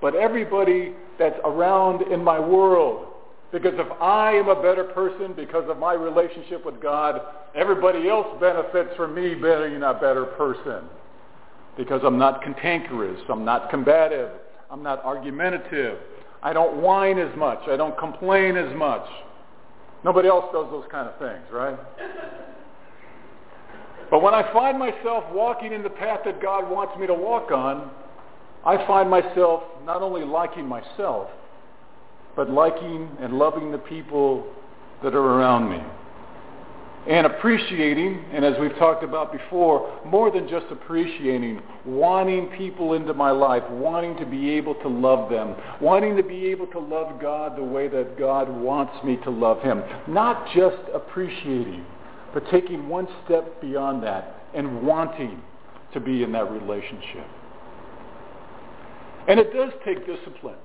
but 0.00 0.14
everybody 0.14 0.92
that's 1.18 1.38
around 1.44 2.02
in 2.10 2.22
my 2.22 2.38
world. 2.38 3.06
Because 3.52 3.74
if 3.74 3.90
I 4.00 4.32
am 4.32 4.48
a 4.48 4.62
better 4.62 4.84
person 4.84 5.32
because 5.34 5.68
of 5.68 5.78
my 5.78 5.94
relationship 5.94 6.64
with 6.64 6.80
God, 6.80 7.20
everybody 7.54 8.08
else 8.08 8.26
benefits 8.40 8.94
from 8.96 9.14
me 9.14 9.34
being 9.34 9.82
a 9.82 9.94
better 9.94 10.26
person. 10.36 10.84
Because 11.76 12.00
I'm 12.04 12.18
not 12.18 12.42
cantankerous, 12.42 13.20
I'm 13.28 13.44
not 13.44 13.70
combative, 13.70 14.30
I'm 14.70 14.82
not 14.82 15.04
argumentative, 15.04 15.98
I 16.42 16.52
don't 16.52 16.76
whine 16.80 17.18
as 17.18 17.34
much, 17.36 17.60
I 17.68 17.76
don't 17.76 17.98
complain 17.98 18.56
as 18.56 18.74
much. 18.76 19.06
Nobody 20.04 20.28
else 20.28 20.46
does 20.52 20.66
those 20.70 20.84
kind 20.90 21.08
of 21.08 21.18
things, 21.18 21.44
right? 21.52 21.78
But 24.10 24.22
when 24.22 24.34
I 24.34 24.50
find 24.52 24.78
myself 24.78 25.24
walking 25.32 25.72
in 25.72 25.82
the 25.82 25.90
path 25.90 26.20
that 26.24 26.40
God 26.40 26.70
wants 26.70 26.98
me 26.98 27.06
to 27.06 27.14
walk 27.14 27.50
on, 27.50 27.90
I 28.64 28.84
find 28.86 29.08
myself 29.08 29.62
not 29.84 30.02
only 30.02 30.24
liking 30.24 30.66
myself, 30.66 31.28
but 32.36 32.50
liking 32.50 33.08
and 33.20 33.38
loving 33.38 33.72
the 33.72 33.78
people 33.78 34.46
that 35.02 35.14
are 35.14 35.18
around 35.18 35.70
me. 35.70 35.82
And 37.08 37.26
appreciating, 37.26 38.26
and 38.30 38.44
as 38.44 38.54
we've 38.60 38.76
talked 38.76 39.02
about 39.02 39.32
before, 39.32 40.00
more 40.04 40.30
than 40.30 40.46
just 40.48 40.66
appreciating, 40.70 41.62
wanting 41.86 42.48
people 42.58 42.92
into 42.92 43.14
my 43.14 43.30
life, 43.30 43.62
wanting 43.70 44.18
to 44.18 44.26
be 44.26 44.50
able 44.50 44.74
to 44.76 44.88
love 44.88 45.30
them, 45.30 45.56
wanting 45.80 46.14
to 46.16 46.22
be 46.22 46.46
able 46.48 46.66
to 46.68 46.78
love 46.78 47.18
God 47.18 47.56
the 47.56 47.64
way 47.64 47.88
that 47.88 48.18
God 48.18 48.50
wants 48.50 49.02
me 49.02 49.16
to 49.24 49.30
love 49.30 49.62
him. 49.62 49.82
Not 50.08 50.46
just 50.54 50.76
appreciating, 50.92 51.86
but 52.34 52.44
taking 52.50 52.86
one 52.86 53.08
step 53.24 53.62
beyond 53.62 54.02
that 54.02 54.44
and 54.54 54.82
wanting 54.86 55.40
to 55.94 56.00
be 56.00 56.22
in 56.22 56.32
that 56.32 56.50
relationship. 56.50 57.26
And 59.26 59.40
it 59.40 59.54
does 59.54 59.72
take 59.86 60.06
discipline. 60.06 60.56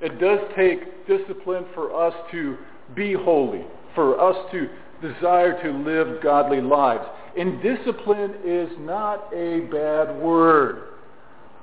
It 0.00 0.20
does 0.20 0.38
take 0.56 1.06
discipline 1.06 1.64
for 1.74 1.94
us 1.94 2.14
to 2.30 2.56
be 2.94 3.14
holy, 3.14 3.64
for 3.94 4.20
us 4.20 4.36
to 4.52 4.68
desire 5.02 5.60
to 5.62 5.70
live 5.70 6.22
godly 6.22 6.60
lives. 6.60 7.04
And 7.36 7.62
discipline 7.62 8.34
is 8.44 8.70
not 8.80 9.32
a 9.34 9.60
bad 9.72 10.20
word. 10.20 10.84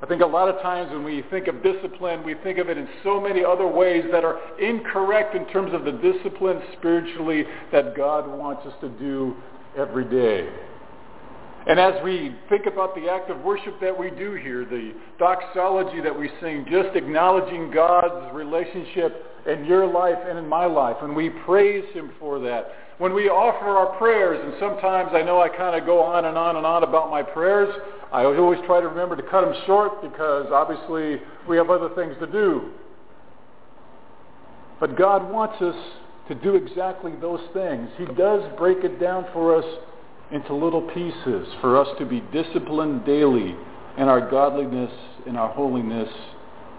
I 0.02 0.08
think 0.08 0.22
a 0.22 0.26
lot 0.26 0.50
of 0.50 0.62
times 0.62 0.92
when 0.92 1.04
we 1.04 1.24
think 1.30 1.48
of 1.48 1.64
discipline, 1.64 2.24
we 2.24 2.36
think 2.44 2.58
of 2.58 2.70
it 2.70 2.78
in 2.78 2.88
so 3.04 3.20
many 3.20 3.44
other 3.44 3.68
ways 3.68 4.04
that 4.12 4.24
are 4.24 4.40
incorrect 4.60 5.36
in 5.36 5.46
terms 5.48 5.74
of 5.74 5.86
the 5.86 5.94
discipline 5.94 6.62
spiritually 6.78 7.46
that 7.72 7.96
God 7.96 8.28
wants 8.28 8.66
us 8.66 8.74
to 8.82 8.90
do 8.90 9.36
every 9.78 10.06
day. 10.06 10.50
And 11.68 11.80
as 11.80 11.96
we 12.04 12.36
think 12.48 12.68
about 12.68 12.94
the 12.94 13.10
act 13.10 13.32
of 13.32 13.42
worship 13.42 13.80
that 13.82 13.98
we 13.98 14.12
do 14.12 14.34
here, 14.34 14.66
the 14.66 14.94
doxology 15.18 16.00
that 16.02 16.18
we 16.18 16.30
sing, 16.40 16.66
just 16.70 16.96
acknowledging 16.96 17.72
God's 17.72 18.34
relationship 18.36 19.26
in 19.48 19.66
your 19.66 19.88
life 19.88 20.18
and 20.28 20.38
in 20.38 20.48
my 20.48 20.66
life, 20.66 20.98
and 21.02 21.16
we 21.16 21.30
praise 21.30 21.86
him 21.94 22.12
for 22.20 22.40
that. 22.40 22.68
When 23.00 23.14
we 23.14 23.30
offer 23.30 23.66
our 23.66 23.98
prayers, 23.98 24.40
and 24.44 24.54
sometimes 24.60 25.12
I 25.14 25.24
know 25.24 25.42
I 25.42 25.50
kind 25.50 25.80
of 25.80 25.86
go 25.86 26.02
on 26.02 26.26
and 26.26 26.38
on 26.38 26.56
and 26.56 26.66
on 26.66 26.84
about 26.84 27.10
my 27.10 27.24
prayers, 27.24 27.74
I 28.12 28.24
always 28.26 28.60
try 28.66 28.80
to 28.80 28.88
remember 28.88 29.16
to 29.16 29.24
cut 29.24 29.42
them 29.42 29.54
short 29.66 30.02
because 30.02 30.48
obviously 30.52 31.20
we 31.50 31.58
have 31.58 31.70
other 31.70 31.90
things 31.96 32.16
to 32.20 32.28
do. 32.28 32.72
But 34.80 34.98
God 34.98 35.30
wants 35.32 35.62
us 35.62 35.76
to 36.28 36.36
do 36.36 36.56
exactly 36.56 37.14
those 37.20 37.42
things. 37.54 37.90
He 37.98 38.06
does 38.06 38.42
break 38.58 38.84
it 38.84 39.00
down 39.00 39.26
for 39.34 39.56
us 39.56 39.66
into 40.32 40.54
little 40.54 40.82
pieces 40.82 41.48
for 41.62 41.78
us 41.80 41.88
to 42.00 42.06
be 42.06 42.22
disciplined 42.32 43.06
daily 43.06 43.56
in 43.98 44.04
our 44.04 44.30
godliness, 44.30 44.92
in 45.26 45.36
our 45.36 45.52
holiness 45.54 46.10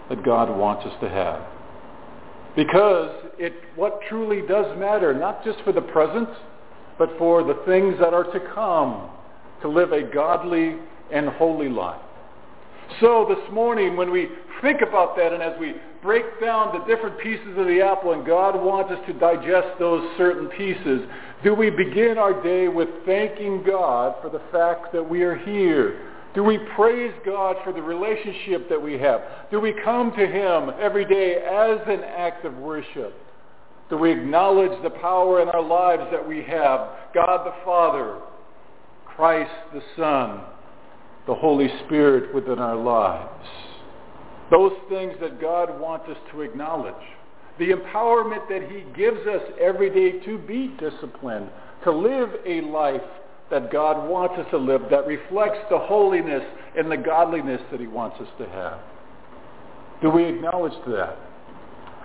that 0.09 0.23
God 0.23 0.55
wants 0.55 0.85
us 0.85 0.93
to 1.01 1.09
have. 1.09 1.41
Because 2.55 3.11
it 3.37 3.53
what 3.75 3.99
truly 4.09 4.41
does 4.47 4.77
matter, 4.77 5.13
not 5.13 5.43
just 5.43 5.59
for 5.63 5.71
the 5.71 5.81
present, 5.81 6.29
but 6.97 7.09
for 7.17 7.43
the 7.43 7.61
things 7.65 7.95
that 7.99 8.13
are 8.13 8.23
to 8.23 8.39
come, 8.53 9.09
to 9.61 9.67
live 9.67 9.91
a 9.91 10.01
godly 10.01 10.75
and 11.11 11.29
holy 11.29 11.69
life. 11.69 12.01
So 12.99 13.25
this 13.27 13.53
morning, 13.53 13.95
when 13.95 14.11
we 14.11 14.29
think 14.61 14.81
about 14.81 15.15
that 15.17 15.33
and 15.33 15.43
as 15.43 15.59
we 15.59 15.75
break 16.01 16.23
down 16.41 16.77
the 16.77 16.85
different 16.85 17.19
pieces 17.19 17.57
of 17.57 17.67
the 17.67 17.81
apple 17.81 18.13
and 18.13 18.25
God 18.25 18.55
wants 18.55 18.91
us 18.91 18.99
to 19.07 19.13
digest 19.13 19.77
those 19.77 20.07
certain 20.17 20.47
pieces, 20.47 21.01
do 21.43 21.53
we 21.53 21.69
begin 21.69 22.17
our 22.17 22.41
day 22.41 22.67
with 22.67 22.89
thanking 23.05 23.63
God 23.63 24.15
for 24.21 24.29
the 24.29 24.41
fact 24.51 24.91
that 24.93 25.07
we 25.07 25.21
are 25.23 25.35
here? 25.35 26.01
Do 26.33 26.43
we 26.43 26.59
praise 26.75 27.13
God 27.25 27.55
for 27.63 27.71
the 27.73 27.81
relationship 27.81 28.69
that 28.69 28.81
we 28.81 28.93
have? 28.99 29.21
Do 29.51 29.59
we 29.59 29.73
come 29.83 30.11
to 30.11 30.27
him 30.27 30.71
every 30.79 31.05
day 31.05 31.35
as 31.35 31.79
an 31.87 32.03
act 32.03 32.45
of 32.45 32.55
worship? 32.57 33.13
Do 33.89 33.97
we 33.97 34.11
acknowledge 34.11 34.81
the 34.83 34.89
power 34.89 35.41
in 35.41 35.47
our 35.49 35.61
lives 35.61 36.03
that 36.11 36.27
we 36.27 36.43
have? 36.43 36.89
God 37.13 37.45
the 37.45 37.53
Father, 37.63 38.19
Christ 39.05 39.51
the 39.73 39.81
Son, 39.95 40.41
the 41.25 41.35
Holy 41.35 41.69
Spirit 41.85 42.33
within 42.33 42.59
our 42.59 42.75
lives. 42.75 43.47
Those 44.51 44.73
things 44.89 45.13
that 45.21 45.39
God 45.39 45.79
wants 45.79 46.07
us 46.09 46.17
to 46.31 46.41
acknowledge. 46.41 46.93
The 47.59 47.69
empowerment 47.69 48.47
that 48.49 48.69
he 48.69 48.83
gives 48.95 49.25
us 49.27 49.41
every 49.59 49.89
day 49.89 50.23
to 50.25 50.37
be 50.37 50.75
disciplined, 50.79 51.49
to 51.83 51.91
live 51.91 52.29
a 52.45 52.61
life 52.61 53.01
that 53.49 53.71
God 53.71 54.09
wants 54.09 54.35
us 54.37 54.45
to 54.51 54.57
live 54.57 54.81
that 54.91 55.07
reflects 55.07 55.59
the 55.69 55.79
holiness 55.79 56.43
and 56.77 56.91
the 56.91 56.97
godliness 56.97 57.61
that 57.71 57.79
he 57.79 57.87
wants 57.87 58.19
us 58.19 58.27
to 58.39 58.47
have. 58.49 58.79
Do 60.01 60.11
we 60.11 60.25
acknowledge 60.25 60.73
that? 60.87 61.17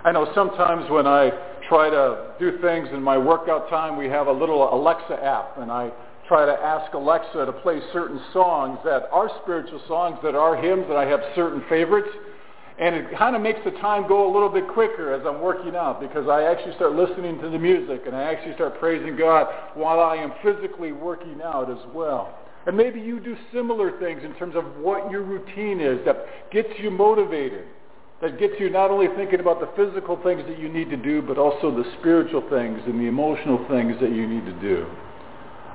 I 0.03 0.11
know 0.11 0.31
sometimes 0.33 0.89
when 0.89 1.05
I 1.05 1.31
try 1.69 1.89
to 1.89 2.33
do 2.39 2.59
things 2.59 2.89
in 2.91 3.01
my 3.01 3.17
workout 3.17 3.69
time, 3.69 3.97
we 3.97 4.07
have 4.07 4.27
a 4.27 4.31
little 4.31 4.73
Alexa 4.73 5.23
app, 5.23 5.57
and 5.59 5.71
I 5.71 5.91
try 6.27 6.45
to 6.45 6.51
ask 6.51 6.93
Alexa 6.93 7.45
to 7.45 7.53
play 7.53 7.79
certain 7.91 8.19
songs 8.31 8.79
that 8.83 9.09
are 9.11 9.29
spiritual 9.43 9.81
songs, 9.87 10.17
that 10.23 10.35
are 10.35 10.55
hymns, 10.55 10.85
that 10.87 10.97
I 10.97 11.05
have 11.05 11.19
certain 11.35 11.63
favorites. 11.69 12.09
And 12.83 12.95
it 12.95 13.17
kind 13.17 13.33
of 13.33 13.41
makes 13.41 13.61
the 13.63 13.71
time 13.79 14.09
go 14.09 14.29
a 14.29 14.31
little 14.33 14.49
bit 14.49 14.67
quicker 14.67 15.13
as 15.13 15.25
I'm 15.25 15.39
working 15.39 15.73
out 15.73 16.01
because 16.01 16.27
I 16.27 16.43
actually 16.43 16.75
start 16.75 16.91
listening 16.91 17.39
to 17.39 17.49
the 17.49 17.57
music 17.57 18.01
and 18.05 18.13
I 18.13 18.23
actually 18.23 18.55
start 18.55 18.77
praising 18.77 19.15
God 19.15 19.47
while 19.73 20.01
I 20.01 20.17
am 20.17 20.33
physically 20.43 20.91
working 20.91 21.39
out 21.41 21.71
as 21.71 21.77
well. 21.95 22.37
And 22.67 22.75
maybe 22.75 22.99
you 22.99 23.21
do 23.21 23.37
similar 23.53 23.97
things 23.99 24.25
in 24.25 24.35
terms 24.35 24.57
of 24.57 24.65
what 24.81 25.09
your 25.09 25.21
routine 25.21 25.79
is 25.79 26.03
that 26.03 26.51
gets 26.51 26.67
you 26.77 26.91
motivated, 26.91 27.63
that 28.21 28.37
gets 28.37 28.55
you 28.59 28.69
not 28.69 28.91
only 28.91 29.07
thinking 29.15 29.39
about 29.39 29.61
the 29.61 29.69
physical 29.77 30.21
things 30.21 30.43
that 30.49 30.59
you 30.59 30.67
need 30.67 30.89
to 30.89 30.97
do, 30.97 31.21
but 31.21 31.37
also 31.37 31.71
the 31.71 31.89
spiritual 32.01 32.43
things 32.49 32.81
and 32.85 32.99
the 32.99 33.07
emotional 33.07 33.65
things 33.69 33.95
that 34.01 34.11
you 34.11 34.27
need 34.27 34.45
to 34.45 34.59
do. 34.59 34.85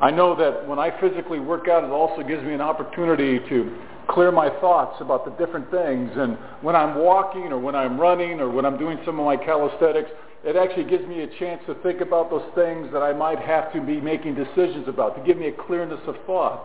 I 0.01 0.11
know 0.13 0.37
that 0.37 0.67
when 0.69 0.79
I 0.79 0.99
physically 1.01 1.41
work 1.41 1.67
out, 1.69 1.83
it 1.83 1.91
also 1.91 2.23
gives 2.23 2.45
me 2.45 2.55
an 2.55 2.61
opportunity 2.61 3.41
to 3.49 3.77
clear 4.09 4.31
my 4.31 4.49
thoughts 4.61 4.97
about 5.01 5.25
the 5.25 5.33
different 5.45 5.71
things. 5.71 6.11
And 6.15 6.39
when 6.63 6.77
I'm 6.77 6.97
walking 6.97 7.53
or 7.53 7.59
when 7.59 7.75
I'm 7.75 7.99
running 8.01 8.41
or 8.41 8.49
when 8.49 8.65
I'm 8.65 8.79
doing 8.79 8.99
some 9.05 9.19
of 9.19 9.27
my 9.27 9.37
calisthenics, 9.37 10.11
it 10.45 10.55
actually 10.55 10.85
gives 10.85 11.07
me 11.07 11.23
a 11.23 11.39
chance 11.39 11.61
to 11.67 11.75
think 11.83 12.01
about 12.01 12.31
those 12.31 12.47
things 12.55 12.93
that 12.93 13.03
I 13.03 13.13
might 13.13 13.41
have 13.41 13.73
to 13.73 13.81
be 13.81 14.01
making 14.01 14.37
decisions 14.37 14.87
about, 14.87 15.17
to 15.17 15.23
give 15.25 15.37
me 15.37 15.49
a 15.49 15.53
clearness 15.67 16.01
of 16.07 16.15
thought. 16.27 16.63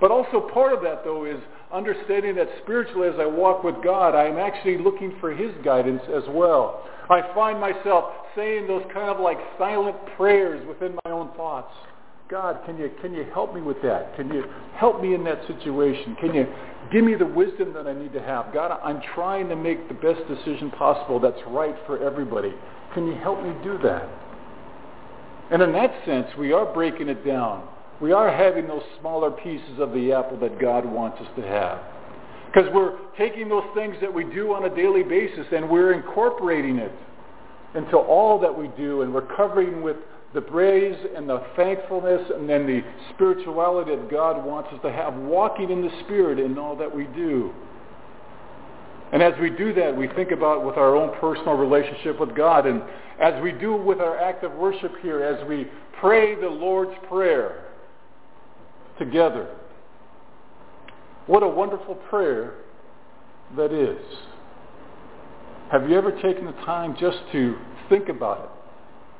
But 0.00 0.10
also 0.10 0.40
part 0.52 0.72
of 0.72 0.82
that, 0.82 1.04
though, 1.04 1.24
is 1.24 1.38
understanding 1.72 2.34
that 2.36 2.48
spiritually 2.62 3.08
as 3.08 3.14
I 3.20 3.26
walk 3.26 3.62
with 3.62 3.76
God, 3.84 4.16
I 4.16 4.24
am 4.24 4.38
actually 4.38 4.78
looking 4.78 5.16
for 5.20 5.32
his 5.32 5.52
guidance 5.64 6.02
as 6.12 6.24
well. 6.28 6.82
I 7.08 7.22
find 7.34 7.60
myself 7.60 8.10
saying 8.34 8.66
those 8.66 8.82
kind 8.92 9.08
of 9.08 9.20
like 9.20 9.38
silent 9.58 9.96
prayers 10.16 10.66
within 10.66 10.98
my 11.04 11.12
own 11.12 11.32
thoughts. 11.36 11.72
God, 12.30 12.60
can 12.64 12.78
you, 12.78 12.90
can 13.02 13.12
you 13.12 13.26
help 13.34 13.54
me 13.54 13.60
with 13.60 13.82
that? 13.82 14.16
Can 14.16 14.32
you 14.32 14.44
help 14.76 15.02
me 15.02 15.14
in 15.14 15.24
that 15.24 15.46
situation? 15.46 16.16
Can 16.18 16.34
you 16.34 16.46
give 16.90 17.04
me 17.04 17.14
the 17.14 17.26
wisdom 17.26 17.74
that 17.74 17.86
I 17.86 17.92
need 17.92 18.14
to 18.14 18.22
have? 18.22 18.52
God, 18.54 18.78
I'm 18.82 19.02
trying 19.14 19.48
to 19.50 19.56
make 19.56 19.88
the 19.88 19.94
best 19.94 20.20
decision 20.26 20.70
possible 20.70 21.20
that's 21.20 21.40
right 21.48 21.76
for 21.86 22.02
everybody. 22.02 22.54
Can 22.94 23.06
you 23.06 23.14
help 23.16 23.42
me 23.42 23.52
do 23.62 23.78
that? 23.82 24.08
And 25.50 25.60
in 25.60 25.72
that 25.72 25.92
sense, 26.06 26.26
we 26.38 26.52
are 26.52 26.72
breaking 26.72 27.08
it 27.08 27.26
down. 27.26 27.68
We 28.00 28.12
are 28.12 28.34
having 28.34 28.66
those 28.66 28.82
smaller 29.00 29.30
pieces 29.30 29.78
of 29.78 29.92
the 29.92 30.12
apple 30.12 30.38
that 30.40 30.58
God 30.58 30.86
wants 30.86 31.20
us 31.20 31.28
to 31.36 31.42
have. 31.42 31.78
Because 32.46 32.72
we're 32.72 32.96
taking 33.18 33.50
those 33.50 33.64
things 33.74 33.96
that 34.00 34.12
we 34.12 34.24
do 34.24 34.54
on 34.54 34.64
a 34.64 34.74
daily 34.74 35.02
basis 35.02 35.46
and 35.52 35.68
we're 35.68 35.92
incorporating 35.92 36.78
it 36.78 36.92
into 37.74 37.96
all 37.96 38.38
that 38.40 38.56
we 38.56 38.68
do 38.76 39.02
and 39.02 39.12
we're 39.12 39.36
covering 39.36 39.82
with 39.82 39.96
the 40.34 40.40
praise 40.40 40.98
and 41.16 41.28
the 41.28 41.42
thankfulness 41.54 42.28
and 42.34 42.48
then 42.48 42.66
the 42.66 42.82
spirituality 43.14 43.94
that 43.94 44.10
God 44.10 44.44
wants 44.44 44.68
us 44.72 44.80
to 44.82 44.90
have, 44.90 45.14
walking 45.14 45.70
in 45.70 45.80
the 45.80 45.90
Spirit 46.04 46.40
in 46.40 46.58
all 46.58 46.76
that 46.76 46.94
we 46.94 47.04
do. 47.04 47.52
And 49.12 49.22
as 49.22 49.32
we 49.40 49.48
do 49.48 49.72
that, 49.74 49.96
we 49.96 50.08
think 50.08 50.32
about 50.32 50.66
with 50.66 50.76
our 50.76 50.96
own 50.96 51.16
personal 51.20 51.54
relationship 51.54 52.18
with 52.18 52.34
God. 52.34 52.66
And 52.66 52.82
as 53.20 53.40
we 53.42 53.52
do 53.52 53.76
with 53.76 54.00
our 54.00 54.18
act 54.18 54.42
of 54.42 54.52
worship 54.52 54.92
here, 55.02 55.22
as 55.22 55.46
we 55.48 55.68
pray 56.00 56.34
the 56.34 56.48
Lord's 56.48 56.98
Prayer 57.08 57.66
together, 58.98 59.54
what 61.28 61.44
a 61.44 61.48
wonderful 61.48 61.94
prayer 61.94 62.54
that 63.56 63.72
is. 63.72 64.04
Have 65.70 65.88
you 65.88 65.96
ever 65.96 66.10
taken 66.20 66.44
the 66.44 66.52
time 66.64 66.96
just 66.98 67.18
to 67.30 67.56
think 67.88 68.08
about 68.08 68.40
it? 68.40 68.50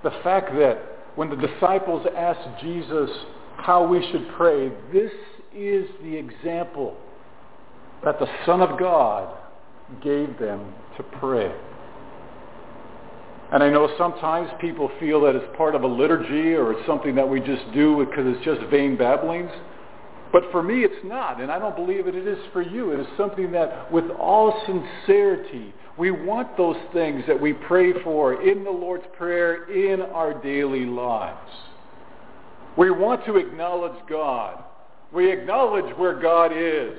The 0.03 0.23
fact 0.23 0.53
that 0.57 0.94
when 1.17 1.31
the 1.31 1.37
disciples 1.37 2.07
asked 2.17 2.61
Jesus 2.63 3.11
how 3.57 3.87
we 3.87 4.07
should 4.11 4.27
pray, 4.37 4.71
this 4.93 5.13
is 5.55 5.89
the 6.03 6.17
example 6.17 6.97
that 8.05 8.19
the 8.19 8.27
Son 8.45 8.61
of 8.61 8.79
God 8.79 9.37
gave 10.03 10.39
them 10.39 10.75
to 10.97 11.03
pray. 11.03 11.53
And 13.53 13.63
I 13.63 13.71
know 13.71 13.89
sometimes 13.97 14.51
people 14.61 14.91
feel 14.99 15.21
that 15.23 15.37
it's 15.37 15.57
part 15.57 15.75
of 15.75 15.83
a 15.83 15.87
liturgy 15.87 16.55
or 16.55 16.73
it's 16.73 16.87
something 16.87 17.15
that 17.15 17.29
we 17.29 17.41
just 17.41 17.63
do 17.73 18.05
because 18.05 18.25
it's 18.27 18.45
just 18.45 18.61
vain 18.71 18.97
babblings. 18.97 19.51
But 20.33 20.51
for 20.51 20.63
me, 20.63 20.83
it's 20.83 21.05
not, 21.05 21.41
and 21.41 21.53
I 21.53 21.61
don't 21.61 21.77
believe 21.77 22.07
that 22.07 22.17
it 22.17 22.27
is 22.27 22.39
for 22.53 22.63
you. 22.63 22.91
It 22.91 22.99
is 22.99 23.07
something 23.17 23.53
that, 23.53 23.93
with 23.93 24.11
all 24.19 24.61
sincerity, 24.67 25.73
we 25.97 26.11
want 26.11 26.57
those 26.57 26.77
things 26.93 27.23
that 27.29 27.41
we 27.41 27.53
pray 27.53 27.93
for 28.03 28.43
in 28.43 28.65
the 28.65 28.71
Lord's 28.71 29.05
Prayer 29.17 29.65
in 29.71 30.03
our 30.03 30.35
daily 30.43 30.87
lives. 30.87 31.51
We 32.77 32.91
want 32.91 33.25
to 33.27 33.37
acknowledge 33.37 33.97
God. 34.09 34.65
We 35.13 35.31
acknowledge 35.31 35.97
where 35.97 36.19
God 36.19 36.51
is. 36.53 36.99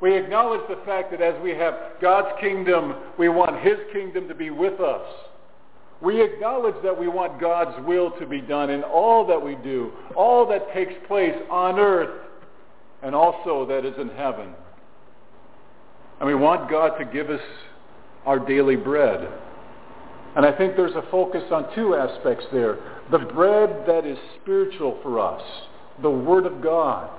We 0.00 0.16
acknowledge 0.16 0.62
the 0.68 0.84
fact 0.84 1.12
that 1.12 1.20
as 1.20 1.40
we 1.42 1.50
have 1.50 1.74
God's 2.00 2.36
kingdom, 2.40 2.96
we 3.16 3.28
want 3.28 3.60
his 3.60 3.78
kingdom 3.92 4.26
to 4.26 4.34
be 4.34 4.50
with 4.50 4.80
us. 4.80 5.06
We 6.00 6.20
acknowledge 6.20 6.74
that 6.82 6.98
we 6.98 7.06
want 7.06 7.40
God's 7.40 7.86
will 7.86 8.10
to 8.18 8.26
be 8.26 8.40
done 8.40 8.70
in 8.70 8.82
all 8.82 9.24
that 9.28 9.40
we 9.40 9.54
do, 9.54 9.92
all 10.16 10.44
that 10.48 10.74
takes 10.74 10.94
place 11.06 11.36
on 11.48 11.78
earth 11.78 12.20
and 13.02 13.14
also 13.14 13.64
that 13.66 13.84
is 13.84 13.94
in 13.98 14.08
heaven. 14.08 14.48
And 16.18 16.26
we 16.26 16.34
want 16.34 16.68
God 16.68 16.98
to 16.98 17.04
give 17.04 17.30
us 17.30 17.40
our 18.26 18.38
daily 18.38 18.76
bread. 18.76 19.28
And 20.36 20.46
I 20.46 20.56
think 20.56 20.76
there's 20.76 20.94
a 20.94 21.04
focus 21.10 21.42
on 21.50 21.74
two 21.74 21.94
aspects 21.94 22.46
there. 22.52 22.78
The 23.10 23.18
bread 23.18 23.84
that 23.86 24.06
is 24.06 24.18
spiritual 24.40 24.98
for 25.02 25.20
us, 25.20 25.42
the 26.00 26.10
Word 26.10 26.46
of 26.46 26.62
God, 26.62 27.10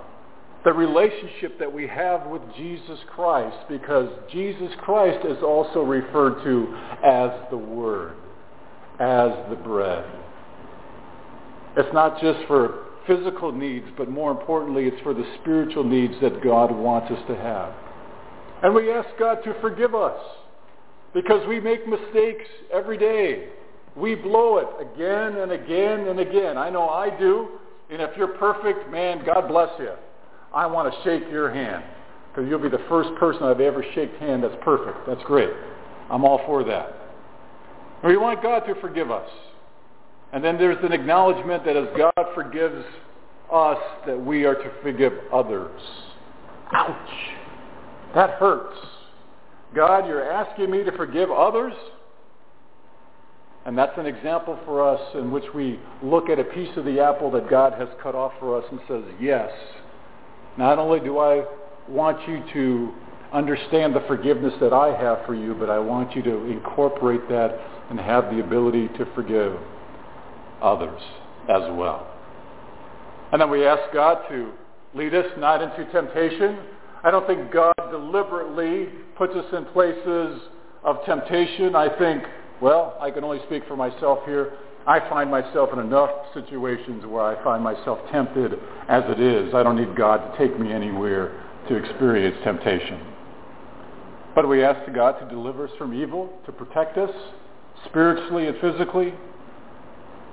the 0.64 0.74
relationship 0.74 1.60
that 1.60 1.72
we 1.72 1.88
have 1.88 2.26
with 2.28 2.42
Jesus 2.56 3.00
Christ, 3.14 3.58
because 3.70 4.10
Jesus 4.32 4.72
Christ 4.82 5.26
is 5.26 5.44
also 5.44 5.82
referred 5.82 6.44
to 6.44 6.76
as 7.04 7.32
the 7.52 7.58
Word, 7.58 8.16
as 9.00 9.32
the 9.50 9.58
bread. 9.58 10.06
It's 11.76 11.94
not 11.94 12.20
just 12.22 12.48
for 12.48 12.86
physical 13.06 13.52
needs, 13.52 13.88
but 13.98 14.10
more 14.10 14.32
importantly, 14.32 14.86
it's 14.86 15.02
for 15.02 15.14
the 15.14 15.26
spiritual 15.42 15.84
needs 15.84 16.14
that 16.22 16.44
God 16.44 16.72
wants 16.72 17.12
us 17.12 17.20
to 17.28 17.36
have. 17.36 17.74
And 18.64 18.74
we 18.74 18.92
ask 18.92 19.10
God 19.20 19.44
to 19.44 19.60
forgive 19.60 19.94
us 19.94 20.18
because 21.14 21.46
we 21.48 21.60
make 21.60 21.88
mistakes 21.88 22.46
every 22.74 22.98
day. 22.98 23.48
We 23.96 24.16
blow 24.16 24.58
it 24.58 24.68
again 24.82 25.38
and 25.38 25.52
again 25.52 26.08
and 26.08 26.20
again. 26.20 26.58
I 26.58 26.70
know 26.70 26.90
I 26.90 27.16
do. 27.18 27.48
And 27.92 28.02
if 28.02 28.18
you're 28.18 28.28
perfect, 28.28 28.90
man, 28.90 29.24
God 29.26 29.48
bless 29.48 29.70
you. 29.80 29.92
I 30.54 30.66
want 30.66 30.92
to 30.92 31.04
shake 31.04 31.30
your 31.32 31.54
hand 31.54 31.84
because 32.30 32.50
you'll 32.50 32.60
be 32.60 32.70
the 32.70 32.84
first 32.90 33.10
person 33.20 33.44
I've 33.44 33.60
ever 33.60 33.86
shaked 33.94 34.20
hand 34.20 34.44
that's 34.44 34.56
perfect. 34.64 34.98
That's 35.08 35.24
great. 35.26 35.52
I'm 36.10 36.24
all 36.26 36.42
for 36.46 36.64
that. 36.64 36.96
We 38.04 38.18
want 38.18 38.42
God 38.42 38.62
to 38.62 38.76
forgive 38.82 39.12
us. 39.12 39.30
And 40.34 40.44
then 40.44 40.58
there's 40.58 40.84
an 40.84 40.92
acknowledgement 40.92 41.64
that 41.66 41.78
as 41.78 41.88
God 41.96 42.26
forgives 42.34 42.84
us, 43.52 43.78
that 44.08 44.20
we 44.20 44.46
are 44.46 44.56
to 44.56 44.72
forgive 44.82 45.14
others. 45.32 45.80
Ouch. 46.74 46.96
That 48.16 48.32
hurts. 48.32 48.76
God, 49.74 50.08
you're 50.08 50.32
asking 50.32 50.72
me 50.72 50.84
to 50.84 50.92
forgive 50.92 51.32
others? 51.32 51.74
And 53.66 53.78
that's 53.78 53.98
an 53.98 54.06
example 54.06 54.60
for 54.66 54.88
us 54.88 55.00
in 55.16 55.32
which 55.32 55.46
we 55.56 55.80
look 56.02 56.30
at 56.30 56.38
a 56.38 56.44
piece 56.44 56.76
of 56.76 56.86
the 56.86 57.00
apple 57.00 57.32
that 57.32 57.50
God 57.50 57.74
has 57.74 57.88
cut 58.02 58.14
off 58.14 58.34
for 58.40 58.58
us 58.58 58.66
and 58.70 58.80
says, 58.88 59.04
yes, 59.20 59.50
not 60.58 60.80
only 60.80 61.00
do 61.00 61.18
I 61.18 61.46
want 61.88 62.28
you 62.28 62.44
to 62.54 62.94
understand 63.32 63.96
the 63.96 64.02
forgiveness 64.02 64.54
that 64.60 64.74
I 64.74 64.96
have 64.96 65.26
for 65.26 65.34
you, 65.34 65.56
but 65.56 65.70
I 65.70 65.80
want 65.80 66.16
you 66.16 66.22
to 66.24 66.46
incorporate 66.46 67.28
that 67.30 67.58
and 67.90 68.00
have 68.00 68.26
the 68.26 68.42
ability 68.42 68.90
to 68.90 69.08
forgive 69.16 69.58
others 70.62 71.02
as 71.50 71.64
well. 71.72 72.08
And 73.32 73.42
then 73.42 73.50
we 73.50 73.66
ask 73.66 73.82
God 73.94 74.28
to 74.30 74.52
lead 74.94 75.16
us 75.16 75.26
not 75.38 75.62
into 75.62 75.92
temptation, 75.92 76.60
I 77.04 77.12
don't 77.12 77.28
think 77.28 77.52
God 77.52 77.74
deliberately 77.92 78.88
puts 79.18 79.34
us 79.36 79.46
in 79.54 79.66
places 79.66 80.42
of 80.84 81.04
temptation. 81.06 81.76
I 81.76 81.90
think, 81.98 82.24
well, 82.62 82.98
I 83.02 83.12
can 83.12 83.24
only 83.24 83.40
speak 83.46 83.64
for 83.68 83.76
myself 83.76 84.20
here. 84.26 84.54
I 84.88 85.00
find 85.10 85.30
myself 85.30 85.70
in 85.74 85.80
enough 85.80 86.10
situations 86.34 87.06
where 87.06 87.24
I 87.24 87.42
find 87.44 87.64
myself 87.64 88.00
tempted 88.12 88.54
as 88.88 89.04
it 89.08 89.20
is. 89.20 89.54
I 89.54 89.64
don't 89.64 89.76
need 89.76 89.96
God 89.96 90.18
to 90.32 90.38
take 90.38 90.58
me 90.60 90.72
anywhere 90.72 91.44
to 91.70 91.76
experience 91.76 92.38
temptation. 92.44 93.00
But 94.36 94.48
we 94.48 94.64
ask 94.64 94.92
God 94.94 95.20
to 95.20 95.30
deliver 95.30 95.68
us 95.68 95.74
from 95.78 95.94
evil, 95.94 96.30
to 96.46 96.52
protect 96.52 96.98
us 96.98 97.12
spiritually 97.86 98.48
and 98.48 98.58
physically. 98.60 99.14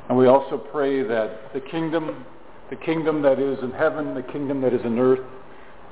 And 0.09 0.16
we 0.16 0.26
also 0.26 0.57
pray 0.57 1.03
that 1.03 1.53
the 1.53 1.61
kingdom, 1.61 2.24
the 2.70 2.76
kingdom 2.76 3.22
that 3.22 3.38
is 3.38 3.59
in 3.62 3.70
heaven, 3.72 4.14
the 4.14 4.22
kingdom 4.22 4.61
that 4.62 4.72
is 4.72 4.84
in 4.84 4.99
earth, 4.99 5.20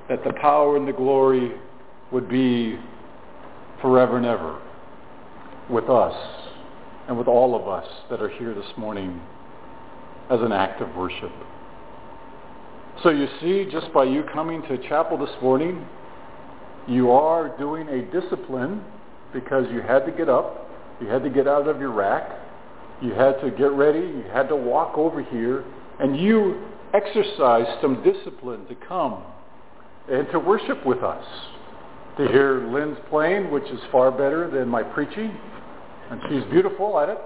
that 0.09 0.25
the 0.25 0.33
power 0.35 0.77
and 0.77 0.89
the 0.89 0.93
glory 0.93 1.53
would 2.11 2.29
be 2.29 2.79
forever 3.81 4.17
and 4.17 4.27
ever 4.27 4.61
with 5.69 5.89
us 5.91 6.15
and 7.07 7.17
with 7.17 7.29
all 7.29 7.55
of 7.55 7.69
us 7.69 7.87
that 8.11 8.21
are 8.21 8.29
here 8.29 8.55
this 8.55 8.71
morning 8.77 9.21
as 10.31 10.41
an 10.41 10.53
act 10.53 10.81
of 10.81 10.95
worship. 10.97 11.33
So 13.03 13.11
you 13.11 13.29
see, 13.41 13.71
just 13.71 13.93
by 13.93 14.05
you 14.05 14.25
coming 14.33 14.63
to 14.63 14.79
chapel 14.89 15.19
this 15.19 15.35
morning, 15.43 15.87
you 16.87 17.11
are 17.11 17.57
doing 17.59 17.89
a 17.89 18.03
discipline 18.11 18.83
because 19.33 19.67
you 19.71 19.83
had 19.83 20.07
to 20.07 20.13
get 20.13 20.29
up, 20.29 20.69
you 21.01 21.07
had 21.07 21.23
to 21.23 21.31
get 21.31 21.47
out 21.47 21.69
of 21.69 21.79
your 21.81 21.93
rack, 21.93 22.31
you 23.03 23.13
had 23.13 23.41
to 23.43 23.51
get 23.51 23.73
ready, 23.73 24.01
you 24.01 24.25
had 24.33 24.49
to 24.49 24.57
walk 24.57 24.97
over 24.97 25.23
here, 25.23 25.65
and 26.01 26.19
you 26.19 26.63
exercised 26.95 27.81
some 27.81 28.03
discipline 28.03 28.67
to 28.67 28.75
come 28.75 29.23
and 30.11 30.31
to 30.33 30.39
worship 30.39 30.85
with 30.87 31.03
us. 31.03 31.25
To 32.19 32.27
hear 32.27 32.67
Lynn's 32.73 32.99
playing, 33.11 33.51
which 33.51 33.65
is 33.65 33.79
far 33.93 34.11
better 34.11 34.51
than 34.51 34.69
my 34.69 34.83
preaching, 34.83 35.37
and 36.11 36.21
she's 36.29 36.43
beautiful 36.51 36.99
at 36.99 37.09
it. 37.09 37.19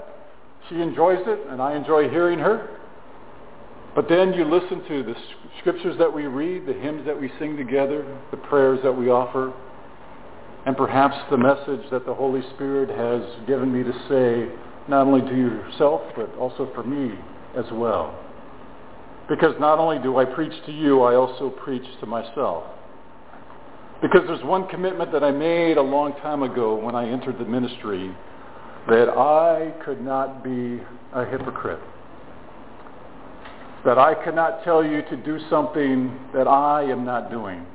She 0.68 0.80
enjoys 0.80 1.20
it, 1.26 1.40
and 1.48 1.62
I 1.62 1.74
enjoy 1.74 2.10
hearing 2.10 2.38
her. 2.38 2.78
But 3.94 4.08
then 4.08 4.32
you 4.34 4.44
listen 4.44 4.86
to 4.88 5.02
the 5.02 5.14
scriptures 5.60 5.96
that 5.98 6.12
we 6.12 6.26
read, 6.26 6.66
the 6.66 6.72
hymns 6.72 7.06
that 7.06 7.18
we 7.18 7.30
sing 7.38 7.56
together, 7.56 8.06
the 8.30 8.36
prayers 8.36 8.80
that 8.82 8.92
we 8.92 9.08
offer, 9.08 9.52
and 10.66 10.76
perhaps 10.76 11.16
the 11.30 11.36
message 11.36 11.90
that 11.90 12.06
the 12.06 12.14
Holy 12.14 12.42
Spirit 12.54 12.88
has 12.88 13.46
given 13.46 13.72
me 13.72 13.82
to 13.82 13.92
say, 14.08 14.54
not 14.88 15.06
only 15.06 15.20
to 15.22 15.36
yourself, 15.36 16.02
but 16.16 16.34
also 16.36 16.70
for 16.74 16.82
me 16.82 17.18
as 17.56 17.64
well. 17.72 18.18
Because 19.28 19.54
not 19.60 19.78
only 19.78 19.98
do 19.98 20.18
I 20.18 20.24
preach 20.24 20.52
to 20.66 20.72
you, 20.72 21.02
I 21.02 21.14
also 21.14 21.50
preach 21.50 21.84
to 22.00 22.06
myself. 22.06 22.64
Because 24.00 24.22
there's 24.26 24.42
one 24.44 24.66
commitment 24.68 25.12
that 25.12 25.22
I 25.22 25.30
made 25.30 25.76
a 25.76 25.82
long 25.82 26.12
time 26.22 26.42
ago 26.42 26.74
when 26.74 26.94
I 26.94 27.08
entered 27.08 27.38
the 27.38 27.44
ministry, 27.44 28.14
that 28.88 29.08
I 29.08 29.72
could 29.84 30.02
not 30.02 30.42
be 30.42 30.80
a 31.12 31.24
hypocrite 31.24 31.80
that 33.84 33.98
I 33.98 34.14
could 34.14 34.34
not 34.34 34.62
tell 34.64 34.84
you 34.84 35.02
to 35.02 35.16
do 35.16 35.38
something 35.50 36.16
that 36.34 36.46
I 36.46 36.84
am 36.84 37.04
not 37.04 37.30
doing. 37.30 37.66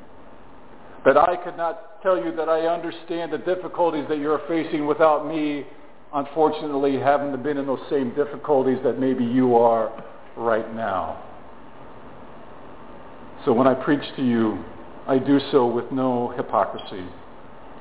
That 1.06 1.18
I 1.18 1.36
could 1.36 1.58
not 1.58 2.02
tell 2.02 2.18
you 2.18 2.36
that 2.36 2.50
I 2.50 2.68
understand 2.68 3.34
the 3.34 3.38
difficulties 3.39 4.06
that 4.10 4.18
you're 4.18 4.41
facing 4.48 4.88
without 4.88 5.28
me, 5.28 5.66
unfortunately, 6.14 6.98
having 6.98 7.41
been 7.43 7.58
in 7.58 7.66
those 7.66 7.82
same 7.89 8.14
difficulties 8.16 8.78
that 8.84 9.00
maybe 9.00 9.24
you 9.24 9.56
are 9.56 10.04
right 10.38 10.74
now. 10.76 11.24
So 13.46 13.54
when 13.54 13.68
I 13.68 13.74
preach 13.74 14.04
to 14.16 14.26
you, 14.26 14.64
I 15.08 15.20
do 15.20 15.40
so 15.52 15.68
with 15.68 15.92
no 15.92 16.34
hypocrisy. 16.36 17.06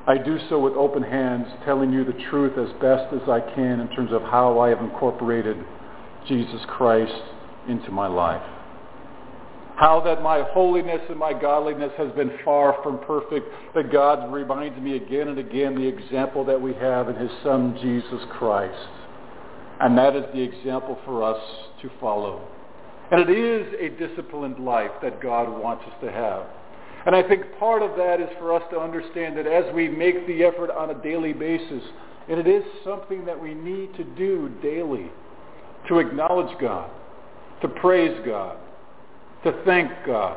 I 0.06 0.16
do 0.18 0.38
so 0.48 0.60
with 0.60 0.74
open 0.74 1.02
hands, 1.02 1.46
telling 1.64 1.92
you 1.92 2.04
the 2.04 2.12
truth 2.30 2.56
as 2.56 2.72
best 2.80 3.12
as 3.12 3.28
I 3.28 3.40
can 3.54 3.80
in 3.80 3.88
terms 3.88 4.12
of 4.12 4.22
how 4.22 4.60
I 4.60 4.68
have 4.68 4.78
incorporated 4.78 5.56
Jesus 6.28 6.60
Christ 6.68 7.22
into 7.68 7.90
my 7.90 8.06
life. 8.06 8.42
How 9.74 10.00
that 10.02 10.22
my 10.22 10.42
holiness 10.42 11.00
and 11.10 11.18
my 11.18 11.32
godliness 11.32 11.90
has 11.98 12.12
been 12.12 12.30
far 12.44 12.78
from 12.82 13.00
perfect, 13.00 13.48
that 13.74 13.90
God 13.90 14.32
reminds 14.32 14.80
me 14.80 14.96
again 14.96 15.28
and 15.28 15.38
again 15.38 15.74
the 15.74 15.86
example 15.86 16.44
that 16.44 16.60
we 16.60 16.72
have 16.74 17.08
in 17.08 17.16
his 17.16 17.30
Son, 17.42 17.76
Jesus 17.82 18.24
Christ. 18.38 18.88
And 19.80 19.98
that 19.98 20.14
is 20.14 20.24
the 20.32 20.40
example 20.40 20.98
for 21.04 21.22
us 21.22 21.42
to 21.82 21.90
follow. 22.00 22.46
And 23.10 23.20
it 23.20 23.30
is 23.30 23.72
a 23.78 23.88
disciplined 23.98 24.58
life 24.58 24.90
that 25.02 25.20
God 25.20 25.48
wants 25.48 25.84
us 25.84 25.94
to 26.02 26.10
have. 26.10 26.46
And 27.06 27.14
I 27.14 27.22
think 27.22 27.44
part 27.58 27.82
of 27.82 27.96
that 27.96 28.20
is 28.20 28.28
for 28.38 28.52
us 28.52 28.62
to 28.70 28.80
understand 28.80 29.38
that 29.38 29.46
as 29.46 29.72
we 29.74 29.88
make 29.88 30.26
the 30.26 30.42
effort 30.42 30.70
on 30.70 30.90
a 30.90 31.02
daily 31.02 31.32
basis, 31.32 31.82
and 32.28 32.40
it 32.40 32.48
is 32.48 32.64
something 32.84 33.24
that 33.24 33.40
we 33.40 33.54
need 33.54 33.94
to 33.94 34.02
do 34.02 34.50
daily, 34.60 35.10
to 35.88 36.00
acknowledge 36.00 36.58
God, 36.60 36.90
to 37.62 37.68
praise 37.68 38.18
God, 38.26 38.58
to 39.44 39.52
thank 39.64 39.90
God. 40.04 40.36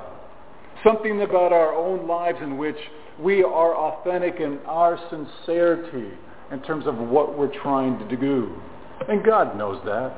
Something 0.84 1.24
about 1.24 1.52
our 1.52 1.74
own 1.74 2.08
lives 2.08 2.38
in 2.42 2.58
which 2.58 2.78
we 3.20 3.44
are 3.44 3.76
authentic 3.76 4.40
in 4.40 4.60
our 4.68 5.00
sincerity 5.10 6.12
in 6.52 6.62
terms 6.62 6.86
of 6.86 6.98
what 6.98 7.38
we're 7.38 7.54
trying 7.62 7.98
to 8.08 8.16
do. 8.16 8.56
And 9.08 9.24
God 9.26 9.58
knows 9.58 9.82
that. 9.86 10.16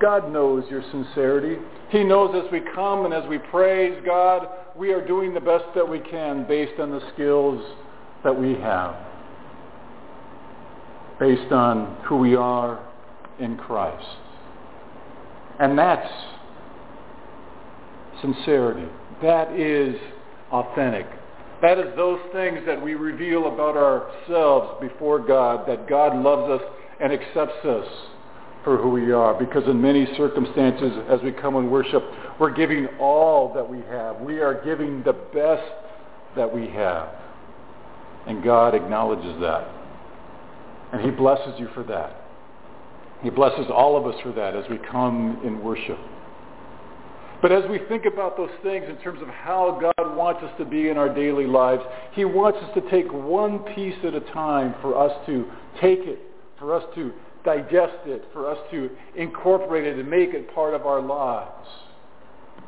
God 0.00 0.32
knows 0.32 0.64
your 0.70 0.82
sincerity. 0.90 1.60
He 1.90 2.04
knows 2.04 2.34
as 2.34 2.50
we 2.52 2.60
come 2.74 3.04
and 3.04 3.14
as 3.14 3.28
we 3.28 3.38
praise 3.38 4.00
God, 4.04 4.48
we 4.76 4.92
are 4.92 5.04
doing 5.04 5.34
the 5.34 5.40
best 5.40 5.64
that 5.74 5.88
we 5.88 6.00
can 6.00 6.46
based 6.46 6.78
on 6.78 6.90
the 6.90 7.00
skills 7.14 7.62
that 8.22 8.38
we 8.38 8.54
have, 8.54 8.94
based 11.18 11.52
on 11.52 11.96
who 12.04 12.18
we 12.18 12.36
are 12.36 12.84
in 13.40 13.56
Christ. 13.56 14.06
And 15.58 15.78
that's 15.78 16.08
sincerity. 18.20 18.88
That 19.22 19.52
is 19.52 19.96
authentic. 20.52 21.06
That 21.60 21.78
is 21.78 21.86
those 21.96 22.20
things 22.32 22.60
that 22.66 22.80
we 22.80 22.94
reveal 22.94 23.52
about 23.52 23.76
ourselves 23.76 24.80
before 24.80 25.18
God, 25.18 25.68
that 25.68 25.88
God 25.88 26.16
loves 26.16 26.60
us 26.60 26.68
and 27.00 27.12
accepts 27.12 27.64
us 27.64 27.86
for 28.64 28.76
who 28.76 28.90
we 28.90 29.12
are. 29.12 29.34
Because 29.34 29.64
in 29.66 29.80
many 29.80 30.06
circumstances, 30.16 30.92
as 31.08 31.20
we 31.22 31.32
come 31.32 31.56
and 31.56 31.70
worship, 31.70 32.02
we're 32.38 32.54
giving 32.54 32.86
all 32.98 33.52
that 33.54 33.68
we 33.68 33.78
have. 33.82 34.20
We 34.20 34.40
are 34.40 34.62
giving 34.64 35.02
the 35.02 35.12
best 35.12 35.72
that 36.36 36.52
we 36.52 36.68
have. 36.68 37.08
And 38.26 38.42
God 38.42 38.74
acknowledges 38.74 39.40
that. 39.40 39.68
And 40.92 41.02
he 41.02 41.10
blesses 41.10 41.54
you 41.58 41.68
for 41.74 41.82
that. 41.84 42.16
He 43.22 43.30
blesses 43.30 43.66
all 43.72 43.96
of 43.96 44.06
us 44.06 44.20
for 44.22 44.32
that 44.32 44.54
as 44.54 44.64
we 44.70 44.78
come 44.78 45.40
in 45.44 45.62
worship. 45.62 45.98
But 47.40 47.52
as 47.52 47.68
we 47.70 47.78
think 47.88 48.04
about 48.04 48.36
those 48.36 48.50
things 48.62 48.86
in 48.88 48.96
terms 48.96 49.22
of 49.22 49.28
how 49.28 49.78
God 49.80 50.16
wants 50.16 50.42
us 50.42 50.52
to 50.58 50.64
be 50.64 50.88
in 50.88 50.96
our 50.96 51.12
daily 51.12 51.46
lives, 51.46 51.82
he 52.12 52.24
wants 52.24 52.58
us 52.58 52.70
to 52.74 52.90
take 52.90 53.12
one 53.12 53.60
piece 53.74 53.94
at 54.04 54.14
a 54.14 54.20
time 54.20 54.74
for 54.80 54.98
us 54.98 55.12
to 55.26 55.46
take 55.80 56.00
it, 56.00 56.18
for 56.58 56.74
us 56.74 56.82
to 56.96 57.12
digest 57.44 58.06
it, 58.06 58.24
for 58.32 58.50
us 58.50 58.58
to 58.70 58.90
incorporate 59.16 59.86
it 59.86 59.98
and 59.98 60.08
make 60.08 60.34
it 60.34 60.52
part 60.54 60.74
of 60.74 60.86
our 60.86 61.00
lives. 61.00 61.68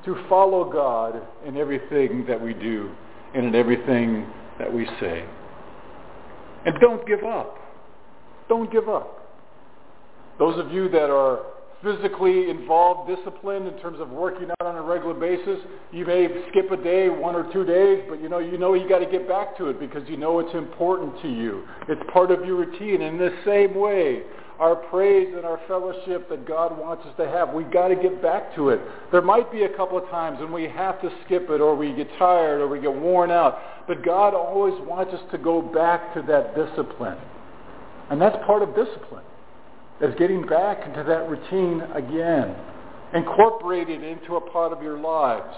To 0.05 0.17
follow 0.29 0.71
God 0.71 1.21
in 1.47 1.57
everything 1.57 2.25
that 2.27 2.41
we 2.41 2.55
do 2.55 2.91
and 3.35 3.47
in 3.47 3.55
everything 3.55 4.27
that 4.59 4.73
we 4.73 4.87
say. 4.99 5.25
And 6.65 6.75
don't 6.81 7.07
give 7.07 7.25
up. 7.25 7.57
Don't 8.49 8.73
give 8.73 8.89
up. 8.89 9.29
Those 10.39 10.59
of 10.59 10.73
you 10.73 10.89
that 10.89 11.11
are 11.11 11.41
physically 11.83 12.51
involved 12.51 13.09
discipline 13.09 13.67
in 13.67 13.79
terms 13.79 14.01
of 14.01 14.11
working 14.11 14.51
out 14.51 14.67
on 14.67 14.77
a 14.77 14.83
regular 14.83 15.15
basis. 15.15 15.59
You 15.93 16.05
may 16.05 16.29
skip 16.51 16.71
a 16.71 16.77
day, 16.77 17.09
one 17.09 17.35
or 17.35 17.51
two 17.53 17.65
days, 17.65 18.05
but 18.09 18.21
you 18.21 18.29
know 18.29 18.39
you 18.39 18.59
know 18.59 18.75
you 18.75 18.89
got 18.89 18.99
to 18.99 19.07
get 19.07 19.27
back 19.27 19.57
to 19.59 19.67
it 19.67 19.81
because 19.81 20.07
you 20.09 20.17
know 20.17 20.41
it's 20.41 20.55
important 20.55 21.21
to 21.23 21.29
you. 21.29 21.65
It's 21.89 22.03
part 22.13 22.31
of 22.31 22.45
your 22.45 22.57
routine. 22.57 23.03
In 23.03 23.19
the 23.19 23.35
same 23.45 23.75
way, 23.75 24.23
our 24.61 24.77
praise 24.77 25.33
and 25.35 25.47
our 25.47 25.59
fellowship 25.67 26.29
that 26.29 26.47
God 26.47 26.79
wants 26.79 27.07
us 27.07 27.15
to 27.17 27.27
have. 27.27 27.55
We've 27.55 27.71
got 27.71 27.89
to 27.89 27.97
get 27.97 28.21
back 28.21 28.55
to 28.57 28.69
it. 28.69 28.81
There 29.11 29.23
might 29.23 29.51
be 29.51 29.63
a 29.63 29.75
couple 29.75 29.97
of 29.97 30.09
times 30.11 30.39
when 30.39 30.53
we 30.53 30.65
have 30.65 31.01
to 31.01 31.11
skip 31.25 31.49
it 31.49 31.63
or 31.63 31.75
we 31.75 31.95
get 31.95 32.09
tired 32.19 32.61
or 32.61 32.69
we 32.69 32.79
get 32.79 32.95
worn 32.95 33.31
out, 33.31 33.59
but 33.89 34.05
God 34.05 34.35
always 34.35 34.75
wants 34.87 35.15
us 35.15 35.21
to 35.33 35.39
go 35.39 35.63
back 35.63 36.13
to 36.13 36.23
that 36.29 36.55
discipline. 36.55 37.17
And 38.11 38.21
that's 38.21 38.37
part 38.45 38.63
of 38.63 38.77
discipline 38.77 39.25
is 40.03 40.15
getting 40.19 40.47
back 40.47 40.87
into 40.87 41.05
that 41.05 41.29
routine 41.29 41.81
again. 41.95 42.55
Incorporate 43.15 43.89
it 43.89 44.03
into 44.03 44.37
a 44.37 44.41
part 44.51 44.73
of 44.73 44.83
your 44.83 44.99
lives. 44.99 45.57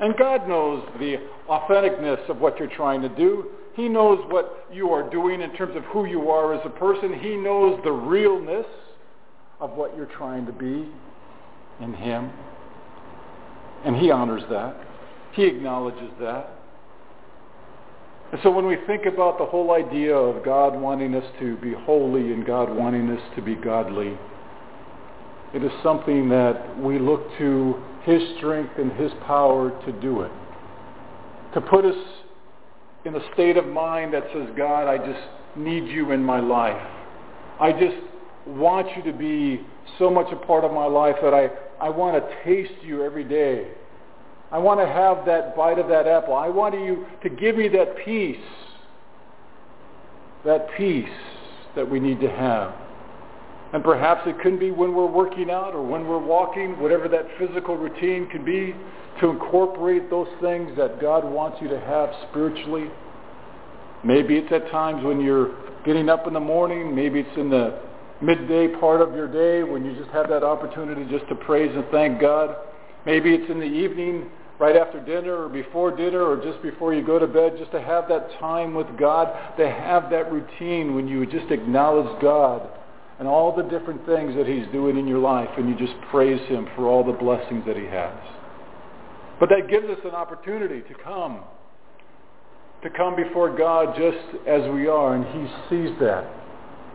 And 0.00 0.16
God 0.16 0.48
knows 0.48 0.84
the 0.98 1.16
authenticness 1.48 2.28
of 2.28 2.38
what 2.38 2.58
you're 2.58 2.74
trying 2.74 3.00
to 3.02 3.08
do. 3.10 3.46
He 3.74 3.88
knows 3.88 4.24
what 4.30 4.66
you 4.72 4.90
are 4.90 5.08
doing 5.08 5.40
in 5.40 5.52
terms 5.54 5.76
of 5.76 5.82
who 5.84 6.04
you 6.04 6.30
are 6.30 6.54
as 6.54 6.60
a 6.64 6.70
person. 6.70 7.18
He 7.18 7.36
knows 7.36 7.80
the 7.82 7.92
realness 7.92 8.66
of 9.60 9.70
what 9.72 9.96
you're 9.96 10.06
trying 10.06 10.46
to 10.46 10.52
be 10.52 10.88
in 11.80 11.92
him. 11.94 12.30
And 13.84 13.96
he 13.96 14.10
honors 14.10 14.42
that. 14.50 14.76
He 15.32 15.44
acknowledges 15.44 16.10
that. 16.20 16.50
And 18.32 18.40
so 18.42 18.50
when 18.50 18.66
we 18.66 18.76
think 18.86 19.06
about 19.06 19.38
the 19.38 19.44
whole 19.44 19.72
idea 19.72 20.14
of 20.14 20.44
God 20.44 20.74
wanting 20.80 21.14
us 21.14 21.24
to 21.40 21.56
be 21.58 21.72
holy 21.72 22.32
and 22.32 22.46
God 22.46 22.74
wanting 22.74 23.10
us 23.10 23.22
to 23.36 23.42
be 23.42 23.54
godly, 23.54 24.18
it 25.52 25.62
is 25.62 25.70
something 25.82 26.28
that 26.30 26.78
we 26.80 26.98
look 26.98 27.22
to 27.38 27.80
his 28.02 28.20
strength 28.38 28.72
and 28.78 28.92
his 28.92 29.12
power 29.26 29.70
to 29.84 29.92
do 30.00 30.22
it. 30.22 30.32
To 31.54 31.60
put 31.60 31.84
us 31.84 31.94
in 33.04 33.14
a 33.14 33.32
state 33.34 33.56
of 33.56 33.66
mind 33.66 34.14
that 34.14 34.24
says, 34.32 34.48
God, 34.56 34.88
I 34.88 34.98
just 34.98 35.28
need 35.56 35.86
you 35.88 36.12
in 36.12 36.22
my 36.22 36.40
life. 36.40 36.80
I 37.60 37.72
just 37.72 37.96
want 38.46 38.88
you 38.96 39.02
to 39.10 39.16
be 39.16 39.60
so 39.98 40.10
much 40.10 40.32
a 40.32 40.36
part 40.36 40.64
of 40.64 40.72
my 40.72 40.86
life 40.86 41.16
that 41.22 41.34
I, 41.34 41.50
I 41.80 41.90
want 41.90 42.22
to 42.22 42.44
taste 42.44 42.82
you 42.82 43.04
every 43.04 43.24
day. 43.24 43.68
I 44.50 44.58
want 44.58 44.80
to 44.80 44.86
have 44.86 45.26
that 45.26 45.56
bite 45.56 45.78
of 45.78 45.88
that 45.88 46.06
apple. 46.06 46.34
I 46.34 46.48
want 46.48 46.74
you 46.74 47.06
to 47.22 47.28
give 47.28 47.56
me 47.56 47.68
that 47.68 47.96
peace, 48.04 48.36
that 50.44 50.68
peace 50.76 51.08
that 51.76 51.88
we 51.88 52.00
need 52.00 52.20
to 52.20 52.30
have. 52.30 52.74
And 53.74 53.82
perhaps 53.82 54.22
it 54.24 54.38
could 54.38 54.60
be 54.60 54.70
when 54.70 54.94
we're 54.94 55.10
working 55.10 55.50
out 55.50 55.74
or 55.74 55.84
when 55.84 56.06
we're 56.06 56.24
walking, 56.24 56.78
whatever 56.80 57.08
that 57.08 57.26
physical 57.40 57.76
routine 57.76 58.28
can 58.30 58.44
be, 58.44 58.72
to 59.20 59.30
incorporate 59.30 60.08
those 60.08 60.28
things 60.40 60.70
that 60.76 61.00
God 61.00 61.24
wants 61.24 61.58
you 61.60 61.66
to 61.66 61.80
have 61.80 62.10
spiritually. 62.30 62.88
Maybe 64.04 64.36
it's 64.36 64.52
at 64.52 64.70
times 64.70 65.02
when 65.02 65.20
you're 65.20 65.56
getting 65.84 66.08
up 66.08 66.28
in 66.28 66.34
the 66.34 66.40
morning. 66.40 66.94
Maybe 66.94 67.18
it's 67.18 67.36
in 67.36 67.50
the 67.50 67.80
midday 68.22 68.68
part 68.68 69.00
of 69.00 69.12
your 69.12 69.26
day 69.26 69.68
when 69.68 69.84
you 69.84 69.92
just 69.96 70.10
have 70.10 70.28
that 70.28 70.44
opportunity 70.44 71.04
just 71.10 71.28
to 71.28 71.34
praise 71.34 71.74
and 71.74 71.84
thank 71.90 72.20
God. 72.20 72.54
Maybe 73.04 73.34
it's 73.34 73.50
in 73.50 73.58
the 73.58 73.66
evening 73.66 74.30
right 74.60 74.76
after 74.76 75.04
dinner 75.04 75.46
or 75.46 75.48
before 75.48 75.90
dinner 75.96 76.22
or 76.22 76.36
just 76.36 76.62
before 76.62 76.94
you 76.94 77.04
go 77.04 77.18
to 77.18 77.26
bed, 77.26 77.56
just 77.58 77.72
to 77.72 77.82
have 77.82 78.06
that 78.08 78.38
time 78.38 78.72
with 78.72 78.86
God, 78.96 79.56
to 79.58 79.68
have 79.68 80.10
that 80.10 80.30
routine 80.30 80.94
when 80.94 81.08
you 81.08 81.26
just 81.26 81.50
acknowledge 81.50 82.22
God 82.22 82.70
and 83.18 83.28
all 83.28 83.54
the 83.54 83.62
different 83.64 84.04
things 84.06 84.34
that 84.36 84.46
he's 84.46 84.66
doing 84.72 84.98
in 84.98 85.06
your 85.06 85.18
life 85.18 85.48
and 85.56 85.68
you 85.68 85.76
just 85.76 85.98
praise 86.10 86.40
him 86.48 86.68
for 86.74 86.88
all 86.88 87.04
the 87.04 87.12
blessings 87.12 87.64
that 87.66 87.76
he 87.76 87.84
has. 87.84 88.14
But 89.38 89.48
that 89.50 89.68
gives 89.68 89.86
us 89.86 89.98
an 90.04 90.10
opportunity 90.10 90.80
to 90.80 90.94
come, 91.02 91.40
to 92.82 92.90
come 92.90 93.16
before 93.16 93.56
God 93.56 93.96
just 93.96 94.46
as 94.46 94.70
we 94.72 94.86
are, 94.86 95.14
and 95.14 95.24
he 95.26 95.54
sees 95.68 95.98
that. 96.00 96.28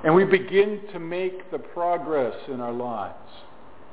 And 0.04 0.16
we 0.16 0.24
begin 0.24 0.82
to 0.94 1.00
make 1.00 1.52
the 1.52 1.60
progress 1.60 2.36
in 2.48 2.62
our 2.62 2.74
lives 2.74 3.16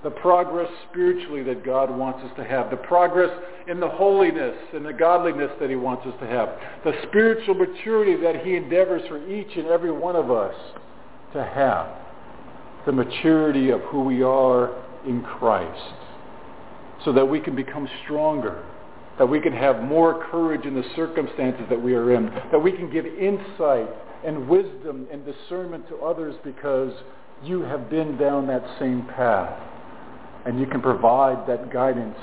the 0.07 0.11
progress 0.11 0.70
spiritually 0.89 1.43
that 1.43 1.64
God 1.64 1.91
wants 1.91 2.22
us 2.22 2.31
to 2.37 2.45
have, 2.45 2.70
the 2.70 2.77
progress 2.77 3.31
in 3.66 3.81
the 3.81 3.89
holiness 3.89 4.57
and 4.72 4.87
the 4.87 4.93
godliness 4.93 5.51
that 5.59 5.68
he 5.68 5.74
wants 5.74 6.07
us 6.07 6.14
to 6.20 6.27
have, 6.29 6.49
the 6.85 6.93
spiritual 7.09 7.55
maturity 7.55 8.14
that 8.14 8.45
he 8.45 8.55
endeavors 8.55 9.03
for 9.09 9.18
each 9.29 9.57
and 9.57 9.66
every 9.66 9.91
one 9.91 10.14
of 10.14 10.31
us 10.31 10.55
to 11.33 11.43
have, 11.43 11.89
the 12.87 12.93
maturity 12.93 13.70
of 13.70 13.80
who 13.82 14.05
we 14.05 14.22
are 14.22 14.82
in 15.07 15.22
Christ, 15.22 15.95
so 17.05 17.12
that 17.12 17.24
we 17.24 17.41
can 17.41 17.55
become 17.55 17.89
stronger, 18.05 18.64
that 19.18 19.26
we 19.26 19.41
can 19.41 19.53
have 19.53 19.82
more 19.82 20.24
courage 20.30 20.64
in 20.64 20.74
the 20.74 20.84
circumstances 20.95 21.64
that 21.68 21.80
we 21.80 21.95
are 21.95 22.14
in, 22.14 22.26
that 22.53 22.59
we 22.59 22.72
can 22.72 22.91
give 22.91 23.05
insight 23.07 23.89
and 24.24 24.49
wisdom 24.49 25.07
and 25.12 25.24
discernment 25.24 25.89
to 25.89 25.97
others 25.97 26.34
because 26.45 26.93
you 27.43 27.62
have 27.62 27.91
been 27.91 28.16
down 28.16 28.47
that 28.47 28.64
same 28.78 29.07
path 29.14 29.61
and 30.47 30.59
you 30.59 30.66
can 30.66 30.80
provide 30.80 31.47
that 31.49 31.72
guidance 31.72 32.16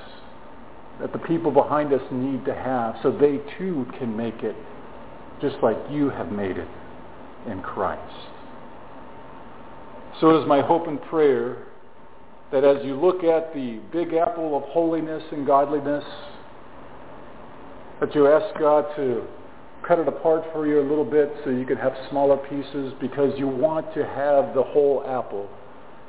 that 0.99 1.11
the 1.11 1.19
people 1.19 1.51
behind 1.51 1.93
us 1.93 2.01
need 2.11 2.45
to 2.45 2.53
have 2.53 2.95
so 3.03 3.11
they 3.11 3.39
too 3.57 3.85
can 3.99 4.15
make 4.15 4.43
it 4.43 4.55
just 5.41 5.55
like 5.61 5.77
you 5.89 6.09
have 6.09 6.31
made 6.31 6.57
it 6.57 6.67
in 7.47 7.61
Christ. 7.61 8.32
So 10.19 10.35
it 10.35 10.41
is 10.41 10.47
my 10.47 10.61
hope 10.61 10.87
and 10.87 11.01
prayer 11.03 11.67
that 12.51 12.63
as 12.63 12.83
you 12.85 12.95
look 12.95 13.23
at 13.23 13.53
the 13.53 13.79
big 13.91 14.13
apple 14.13 14.55
of 14.55 14.63
holiness 14.63 15.23
and 15.31 15.45
godliness, 15.45 16.03
that 17.99 18.13
you 18.13 18.27
ask 18.27 18.57
God 18.59 18.85
to 18.95 19.25
cut 19.87 19.99
it 19.99 20.07
apart 20.07 20.43
for 20.53 20.67
you 20.67 20.79
a 20.79 20.87
little 20.87 21.05
bit 21.05 21.31
so 21.43 21.49
you 21.49 21.65
can 21.65 21.77
have 21.77 21.93
smaller 22.09 22.37
pieces 22.37 22.93
because 23.01 23.37
you 23.37 23.47
want 23.47 23.93
to 23.93 24.05
have 24.05 24.53
the 24.55 24.63
whole 24.63 25.03
apple 25.05 25.49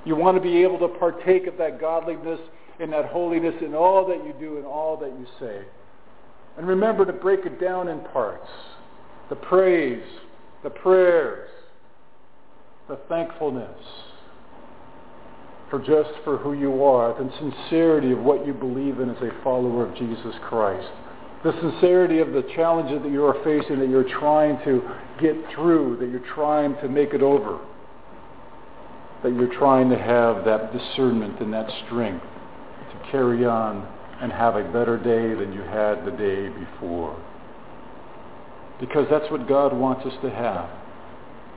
you 0.04 0.16
want 0.16 0.36
to 0.36 0.42
be 0.42 0.62
able 0.62 0.78
to 0.80 0.88
partake 0.88 1.46
of 1.46 1.56
that 1.58 1.80
godliness 1.80 2.40
and 2.78 2.92
that 2.92 3.06
holiness 3.06 3.54
in 3.62 3.74
all 3.74 4.06
that 4.06 4.24
you 4.24 4.34
do 4.38 4.58
and 4.58 4.66
all 4.66 4.96
that 4.98 5.10
you 5.10 5.26
say. 5.40 5.62
And 6.58 6.66
remember 6.66 7.06
to 7.06 7.12
break 7.12 7.46
it 7.46 7.60
down 7.60 7.88
in 7.88 8.00
parts. 8.00 8.48
The 9.30 9.36
praise, 9.36 10.04
the 10.62 10.70
prayers, 10.70 11.48
the 12.88 12.96
thankfulness 13.08 13.78
for 15.70 15.78
just 15.78 16.10
for 16.22 16.36
who 16.36 16.52
you 16.52 16.84
are, 16.84 17.14
the 17.14 17.30
sincerity 17.38 18.12
of 18.12 18.18
what 18.18 18.46
you 18.46 18.52
believe 18.52 19.00
in 19.00 19.10
as 19.10 19.22
a 19.22 19.30
follower 19.42 19.86
of 19.86 19.96
Jesus 19.96 20.34
Christ. 20.48 20.88
The 21.42 21.52
sincerity 21.60 22.20
of 22.20 22.32
the 22.32 22.42
challenges 22.54 23.02
that 23.02 23.10
you 23.10 23.24
are 23.24 23.42
facing, 23.44 23.80
that 23.80 23.88
you're 23.88 24.08
trying 24.18 24.62
to 24.64 24.82
get 25.20 25.36
through, 25.54 25.98
that 25.98 26.10
you're 26.10 26.34
trying 26.34 26.74
to 26.76 26.88
make 26.88 27.12
it 27.12 27.22
over 27.22 27.60
that 29.24 29.34
you're 29.34 29.52
trying 29.54 29.88
to 29.88 29.98
have 29.98 30.44
that 30.44 30.70
discernment 30.70 31.40
and 31.40 31.52
that 31.52 31.68
strength 31.86 32.22
to 32.22 33.10
carry 33.10 33.46
on 33.46 33.88
and 34.20 34.30
have 34.30 34.54
a 34.54 34.62
better 34.64 34.98
day 34.98 35.34
than 35.34 35.52
you 35.52 35.62
had 35.62 36.04
the 36.04 36.10
day 36.10 36.50
before. 36.50 37.18
Because 38.78 39.06
that's 39.10 39.28
what 39.30 39.48
God 39.48 39.72
wants 39.72 40.04
us 40.04 40.12
to 40.22 40.30
have. 40.30 40.68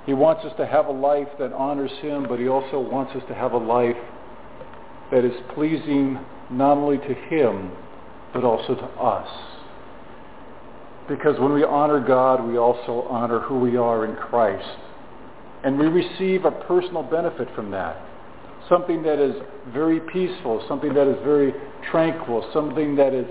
He 0.08 0.14
wants 0.14 0.46
us 0.46 0.54
to 0.56 0.66
have 0.66 0.86
a 0.86 0.92
life 0.92 1.28
that 1.38 1.52
honors 1.52 1.92
him, 2.02 2.26
but 2.28 2.40
he 2.40 2.48
also 2.48 2.80
wants 2.80 3.14
us 3.14 3.22
to 3.28 3.36
have 3.36 3.52
a 3.52 3.58
life 3.58 3.98
that 5.12 5.26
is 5.26 5.34
pleasing 5.54 6.18
not 6.50 6.78
only 6.78 6.98
to 6.98 7.14
him, 7.14 7.70
but 8.34 8.46
also 8.46 8.74
to 8.74 8.86
us. 8.86 9.28
Because 11.10 11.38
when 11.42 11.52
we 11.52 11.66
honor 11.66 12.00
God, 12.00 12.48
we 12.48 12.58
also 12.58 13.06
honor 13.10 13.42
who 13.42 13.60
we 13.60 13.76
are 13.76 14.06
in 14.06 14.16
Christ. 14.16 14.80
And 15.66 15.78
we 15.78 15.88
receive 15.88 16.46
a 16.46 16.52
personal 16.52 17.04
benefit 17.04 17.50
from 17.54 17.70
that. 17.72 18.02
Something 18.70 19.04
that 19.04 19.20
is 19.20 19.36
very 19.74 20.00
peaceful, 20.00 20.64
something 20.70 20.94
that 20.94 21.08
is 21.08 21.18
very 21.22 21.54
tranquil, 21.92 22.50
something 22.54 22.96
that 22.96 23.14
is 23.14 23.26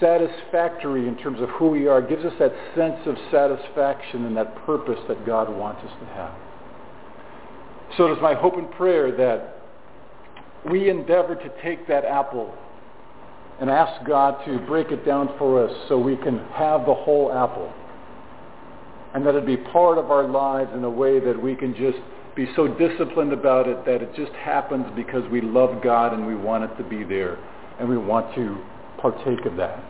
satisfactory 0.00 1.06
in 1.08 1.16
terms 1.16 1.40
of 1.40 1.48
who 1.50 1.68
we 1.68 1.86
are, 1.86 2.00
gives 2.00 2.24
us 2.24 2.32
that 2.38 2.52
sense 2.76 2.98
of 3.06 3.16
satisfaction 3.30 4.24
and 4.26 4.36
that 4.36 4.54
purpose 4.64 4.98
that 5.08 5.24
God 5.26 5.48
wants 5.54 5.82
us 5.84 5.92
to 6.00 6.06
have. 6.14 6.34
So 7.96 8.06
it 8.06 8.12
is 8.12 8.18
my 8.22 8.34
hope 8.34 8.56
and 8.56 8.70
prayer 8.72 9.10
that 9.16 9.62
we 10.70 10.90
endeavor 10.90 11.34
to 11.34 11.62
take 11.62 11.86
that 11.88 12.04
apple 12.04 12.54
and 13.60 13.70
ask 13.70 14.06
God 14.06 14.44
to 14.44 14.58
break 14.66 14.90
it 14.90 15.04
down 15.04 15.34
for 15.38 15.64
us 15.64 15.74
so 15.88 15.98
we 15.98 16.16
can 16.16 16.38
have 16.52 16.86
the 16.86 16.94
whole 16.94 17.32
apple 17.32 17.72
and 19.14 19.26
that 19.26 19.34
it 19.34 19.46
be 19.46 19.56
part 19.56 19.98
of 19.98 20.10
our 20.10 20.28
lives 20.28 20.70
in 20.74 20.84
a 20.84 20.90
way 20.90 21.18
that 21.18 21.40
we 21.40 21.54
can 21.56 21.74
just 21.74 21.98
be 22.36 22.46
so 22.54 22.68
disciplined 22.68 23.32
about 23.32 23.66
it 23.66 23.84
that 23.84 24.02
it 24.02 24.14
just 24.14 24.32
happens 24.32 24.86
because 24.94 25.28
we 25.30 25.40
love 25.40 25.82
God 25.82 26.12
and 26.12 26.26
we 26.26 26.36
want 26.36 26.62
it 26.62 26.76
to 26.76 26.88
be 26.88 27.02
there 27.02 27.36
and 27.80 27.88
we 27.88 27.98
want 27.98 28.32
to 28.34 28.62
partake 29.00 29.44
of 29.46 29.56
that. 29.56 29.82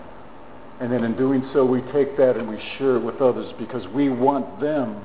And 0.80 0.92
then 0.92 1.02
in 1.02 1.16
doing 1.16 1.48
so, 1.52 1.64
we 1.64 1.80
take 1.92 2.16
that 2.18 2.36
and 2.36 2.48
we 2.48 2.58
share 2.78 2.96
it 2.96 3.00
with 3.00 3.20
others 3.20 3.52
because 3.58 3.86
we 3.88 4.08
want 4.08 4.60
them 4.60 5.02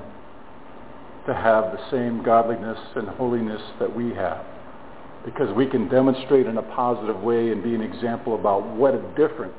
to 1.26 1.34
have 1.34 1.72
the 1.72 1.90
same 1.90 2.22
godliness 2.22 2.78
and 2.94 3.08
holiness 3.08 3.62
that 3.80 3.94
we 3.94 4.14
have. 4.14 4.44
Because 5.24 5.52
we 5.56 5.66
can 5.66 5.88
demonstrate 5.88 6.46
in 6.46 6.58
a 6.58 6.62
positive 6.62 7.20
way 7.20 7.50
and 7.50 7.62
be 7.62 7.74
an 7.74 7.80
example 7.80 8.38
about 8.38 8.66
what 8.76 8.94
a 8.94 9.00
difference 9.16 9.54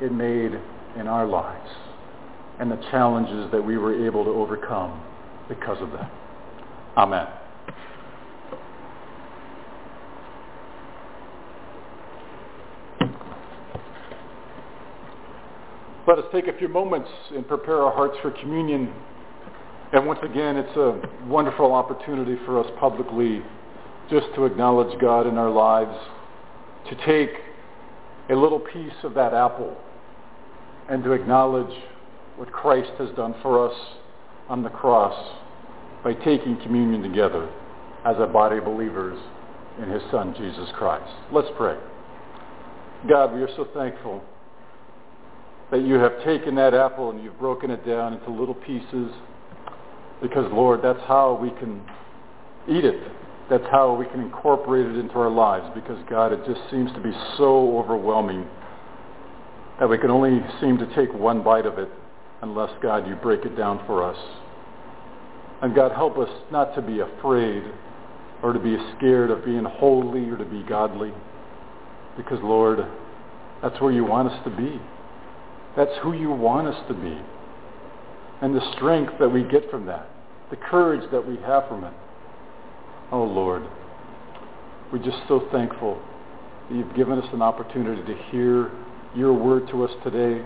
it 0.00 0.12
made 0.12 0.52
in 0.96 1.06
our 1.06 1.26
lives 1.26 1.70
and 2.60 2.70
the 2.70 2.76
challenges 2.90 3.50
that 3.50 3.64
we 3.64 3.78
were 3.78 4.06
able 4.06 4.24
to 4.24 4.30
overcome 4.30 5.02
because 5.48 5.80
of 5.80 5.90
that. 5.92 6.12
Amen. 6.96 7.26
Let 16.10 16.18
us 16.18 16.24
take 16.32 16.48
a 16.48 16.58
few 16.58 16.66
moments 16.66 17.08
and 17.36 17.46
prepare 17.46 17.84
our 17.84 17.92
hearts 17.92 18.16
for 18.20 18.32
communion. 18.32 18.92
And 19.92 20.08
once 20.08 20.18
again, 20.24 20.56
it's 20.56 20.76
a 20.76 21.00
wonderful 21.28 21.72
opportunity 21.72 22.34
for 22.44 22.58
us 22.58 22.66
publicly 22.80 23.40
just 24.10 24.26
to 24.34 24.44
acknowledge 24.44 25.00
God 25.00 25.28
in 25.28 25.38
our 25.38 25.50
lives, 25.50 25.96
to 26.88 26.96
take 27.06 27.30
a 28.28 28.34
little 28.34 28.58
piece 28.58 29.04
of 29.04 29.14
that 29.14 29.34
apple 29.34 29.76
and 30.88 31.04
to 31.04 31.12
acknowledge 31.12 31.72
what 32.34 32.50
Christ 32.50 32.90
has 32.98 33.10
done 33.10 33.36
for 33.40 33.70
us 33.70 33.78
on 34.48 34.64
the 34.64 34.70
cross 34.70 35.14
by 36.02 36.14
taking 36.14 36.60
communion 36.60 37.02
together 37.02 37.48
as 38.04 38.16
a 38.18 38.26
body 38.26 38.58
of 38.58 38.64
believers 38.64 39.16
in 39.80 39.88
his 39.88 40.02
son, 40.10 40.34
Jesus 40.36 40.70
Christ. 40.74 41.14
Let's 41.30 41.50
pray. 41.56 41.78
God, 43.08 43.32
we 43.32 43.42
are 43.42 43.54
so 43.54 43.68
thankful 43.72 44.24
that 45.70 45.82
you 45.82 45.94
have 45.94 46.22
taken 46.24 46.54
that 46.56 46.74
apple 46.74 47.10
and 47.10 47.22
you've 47.22 47.38
broken 47.38 47.70
it 47.70 47.86
down 47.86 48.14
into 48.14 48.30
little 48.30 48.54
pieces 48.54 49.12
because, 50.20 50.50
Lord, 50.52 50.80
that's 50.82 51.00
how 51.06 51.38
we 51.40 51.50
can 51.50 51.80
eat 52.68 52.84
it. 52.84 53.00
That's 53.48 53.64
how 53.70 53.94
we 53.94 54.06
can 54.06 54.20
incorporate 54.20 54.86
it 54.86 54.96
into 54.96 55.14
our 55.14 55.30
lives 55.30 55.66
because, 55.74 55.98
God, 56.08 56.32
it 56.32 56.44
just 56.46 56.60
seems 56.70 56.92
to 56.92 57.00
be 57.00 57.12
so 57.36 57.78
overwhelming 57.78 58.46
that 59.78 59.88
we 59.88 59.98
can 59.98 60.10
only 60.10 60.40
seem 60.60 60.78
to 60.78 60.94
take 60.94 61.12
one 61.14 61.42
bite 61.42 61.66
of 61.66 61.78
it 61.78 61.88
unless, 62.42 62.70
God, 62.82 63.08
you 63.08 63.16
break 63.16 63.44
it 63.44 63.56
down 63.56 63.84
for 63.86 64.04
us. 64.04 64.18
And 65.62 65.74
God, 65.74 65.92
help 65.92 66.16
us 66.18 66.28
not 66.50 66.74
to 66.74 66.82
be 66.82 67.00
afraid 67.00 67.62
or 68.42 68.52
to 68.52 68.58
be 68.58 68.76
scared 68.96 69.30
of 69.30 69.44
being 69.44 69.64
holy 69.64 70.28
or 70.30 70.36
to 70.36 70.44
be 70.44 70.62
godly. 70.62 71.12
Because, 72.16 72.38
Lord, 72.42 72.86
that's 73.62 73.80
where 73.80 73.92
you 73.92 74.04
want 74.04 74.28
us 74.28 74.44
to 74.44 74.50
be. 74.50 74.80
That's 75.76 75.92
who 76.02 76.12
you 76.12 76.30
want 76.30 76.68
us 76.68 76.84
to 76.88 76.94
be. 76.94 77.18
And 78.42 78.54
the 78.54 78.72
strength 78.76 79.14
that 79.20 79.28
we 79.28 79.44
get 79.44 79.70
from 79.70 79.86
that, 79.86 80.08
the 80.50 80.56
courage 80.56 81.08
that 81.12 81.26
we 81.26 81.36
have 81.36 81.68
from 81.68 81.84
it, 81.84 81.92
Oh 83.12 83.24
Lord, 83.24 83.64
we're 84.92 85.02
just 85.02 85.18
so 85.26 85.48
thankful 85.50 86.00
that 86.68 86.76
you've 86.76 86.94
given 86.94 87.18
us 87.18 87.28
an 87.32 87.42
opportunity 87.42 88.02
to 88.02 88.22
hear 88.30 88.70
your 89.14 89.32
word 89.32 89.66
to 89.68 89.84
us 89.84 89.90
today 90.04 90.44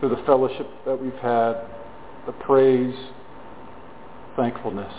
through 0.00 0.08
the 0.08 0.22
fellowship 0.24 0.66
that 0.86 1.00
we've 1.00 1.12
had, 1.14 1.54
the 2.26 2.32
praise, 2.40 2.94
thankfulness. 4.36 4.92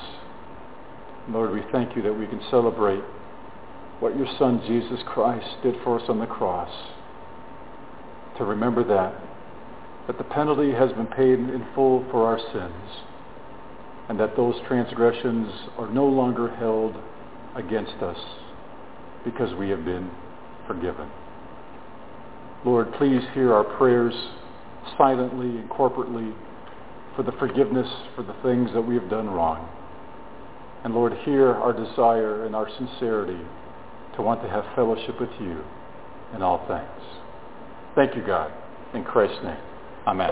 Lord, 1.30 1.51
we 1.51 1.63
thank 1.71 1.95
you 1.95 2.01
that 2.03 2.13
we 2.13 2.27
can 2.27 2.41
celebrate 2.51 3.03
what 3.99 4.15
your 4.15 4.27
Son, 4.38 4.61
Jesus 4.67 4.99
Christ, 5.07 5.47
did 5.63 5.75
for 5.84 5.99
us 5.99 6.05
on 6.09 6.19
the 6.19 6.25
cross. 6.25 6.69
To 8.39 8.45
remember 8.45 8.85
that, 8.85 9.21
that 10.07 10.17
the 10.17 10.23
penalty 10.23 10.71
has 10.71 10.93
been 10.93 11.07
paid 11.07 11.39
in 11.39 11.67
full 11.75 12.05
for 12.09 12.25
our 12.25 12.39
sins, 12.53 13.03
and 14.07 14.17
that 14.17 14.37
those 14.37 14.55
transgressions 14.65 15.51
are 15.77 15.91
no 15.91 16.05
longer 16.05 16.49
held 16.55 16.95
against 17.57 18.01
us 18.01 18.17
because 19.25 19.53
we 19.55 19.69
have 19.69 19.83
been 19.83 20.09
forgiven. 20.67 21.09
Lord, 22.63 22.93
please 22.93 23.21
hear 23.33 23.53
our 23.53 23.65
prayers 23.77 24.13
silently 24.97 25.59
and 25.59 25.69
corporately 25.69 26.33
for 27.17 27.23
the 27.23 27.33
forgiveness 27.33 27.87
for 28.15 28.23
the 28.23 28.35
things 28.41 28.69
that 28.73 28.81
we 28.81 28.95
have 28.95 29.09
done 29.09 29.29
wrong. 29.29 29.67
And 30.85 30.93
Lord, 30.95 31.11
hear 31.25 31.51
our 31.55 31.73
desire 31.73 32.45
and 32.45 32.55
our 32.55 32.69
sincerity 32.77 33.41
to 34.15 34.21
want 34.21 34.41
to 34.43 34.49
have 34.49 34.63
fellowship 34.75 35.19
with 35.19 35.29
you 35.41 35.61
in 36.33 36.41
all 36.41 36.65
things. 36.67 37.19
Thank 37.95 38.15
you, 38.15 38.23
God. 38.25 38.51
In 38.93 39.03
Christ's 39.03 39.43
name. 39.43 39.57
Amen. 40.07 40.31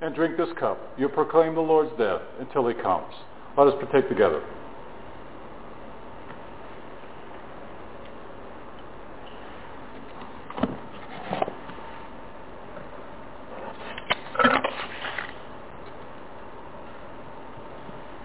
and 0.00 0.14
drink 0.14 0.36
this 0.36 0.48
cup, 0.58 0.78
you 0.96 1.08
proclaim 1.08 1.54
the 1.54 1.60
Lord's 1.60 1.90
death 1.98 2.22
until 2.38 2.66
he 2.68 2.74
comes. 2.74 3.12
Let 3.56 3.68
us 3.68 3.74
partake 3.80 4.08
together. 4.08 4.42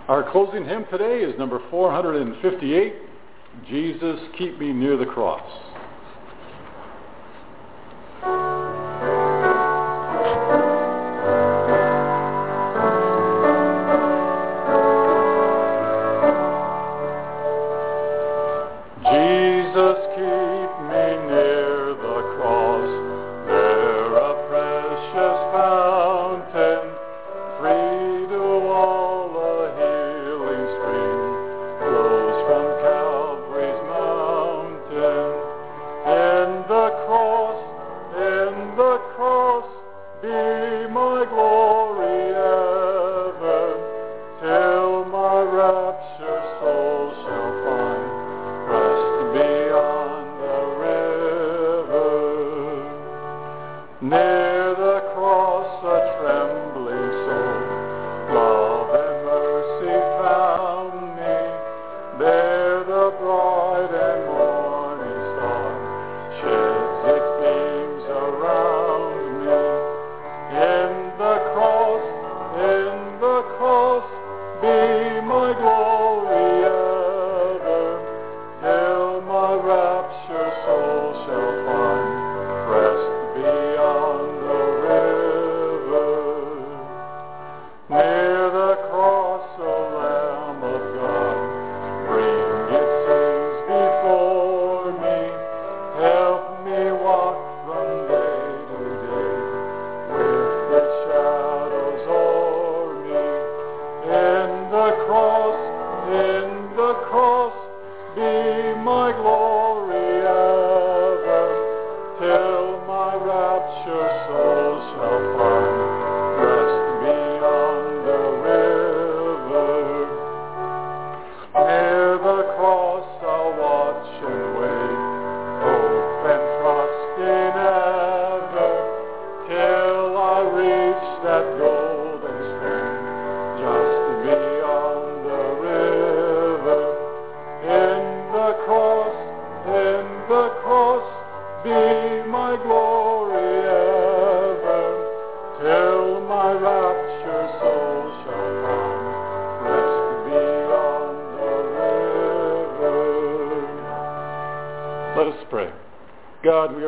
Our 0.08 0.30
closing 0.32 0.66
hymn 0.66 0.86
today 0.92 1.22
is 1.22 1.38
number 1.40 1.60
458, 1.72 2.94
Jesus, 3.68 4.20
Keep 4.38 4.60
Me 4.60 4.72
Near 4.72 4.96
the 4.96 5.06
Cross. 5.06 5.42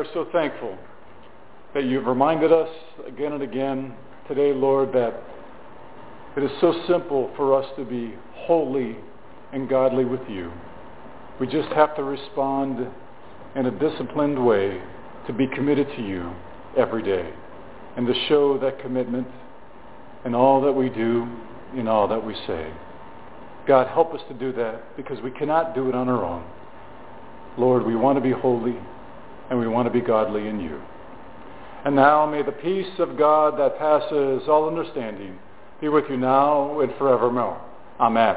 Are 0.06 0.24
so 0.24 0.30
thankful 0.30 0.76
that 1.74 1.84
you've 1.84 2.06
reminded 2.06 2.52
us 2.52 2.68
again 3.08 3.32
and 3.32 3.42
again 3.42 3.94
today, 4.28 4.52
Lord, 4.52 4.92
that 4.92 5.20
it 6.36 6.44
is 6.44 6.50
so 6.60 6.72
simple 6.86 7.32
for 7.36 7.54
us 7.54 7.66
to 7.76 7.84
be 7.84 8.14
holy 8.34 8.96
and 9.52 9.68
godly 9.68 10.04
with 10.04 10.20
you. 10.28 10.52
We 11.40 11.46
just 11.48 11.68
have 11.72 11.96
to 11.96 12.04
respond 12.04 12.86
in 13.56 13.66
a 13.66 13.70
disciplined 13.70 14.44
way 14.44 14.80
to 15.26 15.32
be 15.32 15.48
committed 15.48 15.88
to 15.96 16.02
you 16.02 16.32
every 16.76 17.02
day 17.02 17.32
and 17.96 18.06
to 18.06 18.14
show 18.28 18.58
that 18.58 18.78
commitment 18.80 19.26
in 20.24 20.34
all 20.34 20.60
that 20.60 20.72
we 20.72 20.88
do, 20.88 21.26
in 21.74 21.88
all 21.88 22.06
that 22.06 22.24
we 22.24 22.34
say. 22.46 22.70
God, 23.66 23.88
help 23.88 24.14
us 24.14 24.20
to 24.28 24.34
do 24.34 24.52
that 24.52 24.96
because 24.96 25.20
we 25.22 25.32
cannot 25.32 25.74
do 25.74 25.88
it 25.88 25.94
on 25.96 26.08
our 26.08 26.24
own. 26.24 26.44
Lord, 27.58 27.84
we 27.84 27.96
want 27.96 28.16
to 28.18 28.22
be 28.22 28.30
holy 28.30 28.76
and 29.50 29.58
we 29.58 29.68
want 29.68 29.86
to 29.86 29.92
be 29.92 30.00
godly 30.00 30.48
in 30.48 30.60
you. 30.60 30.80
And 31.84 31.94
now 31.94 32.26
may 32.26 32.42
the 32.42 32.52
peace 32.52 32.98
of 32.98 33.16
God 33.16 33.58
that 33.60 33.78
passes 33.78 34.48
all 34.48 34.66
understanding 34.68 35.38
be 35.80 35.88
with 35.88 36.04
you 36.08 36.16
now 36.16 36.80
and 36.80 36.92
forevermore. 36.98 37.60
Amen. 38.00 38.36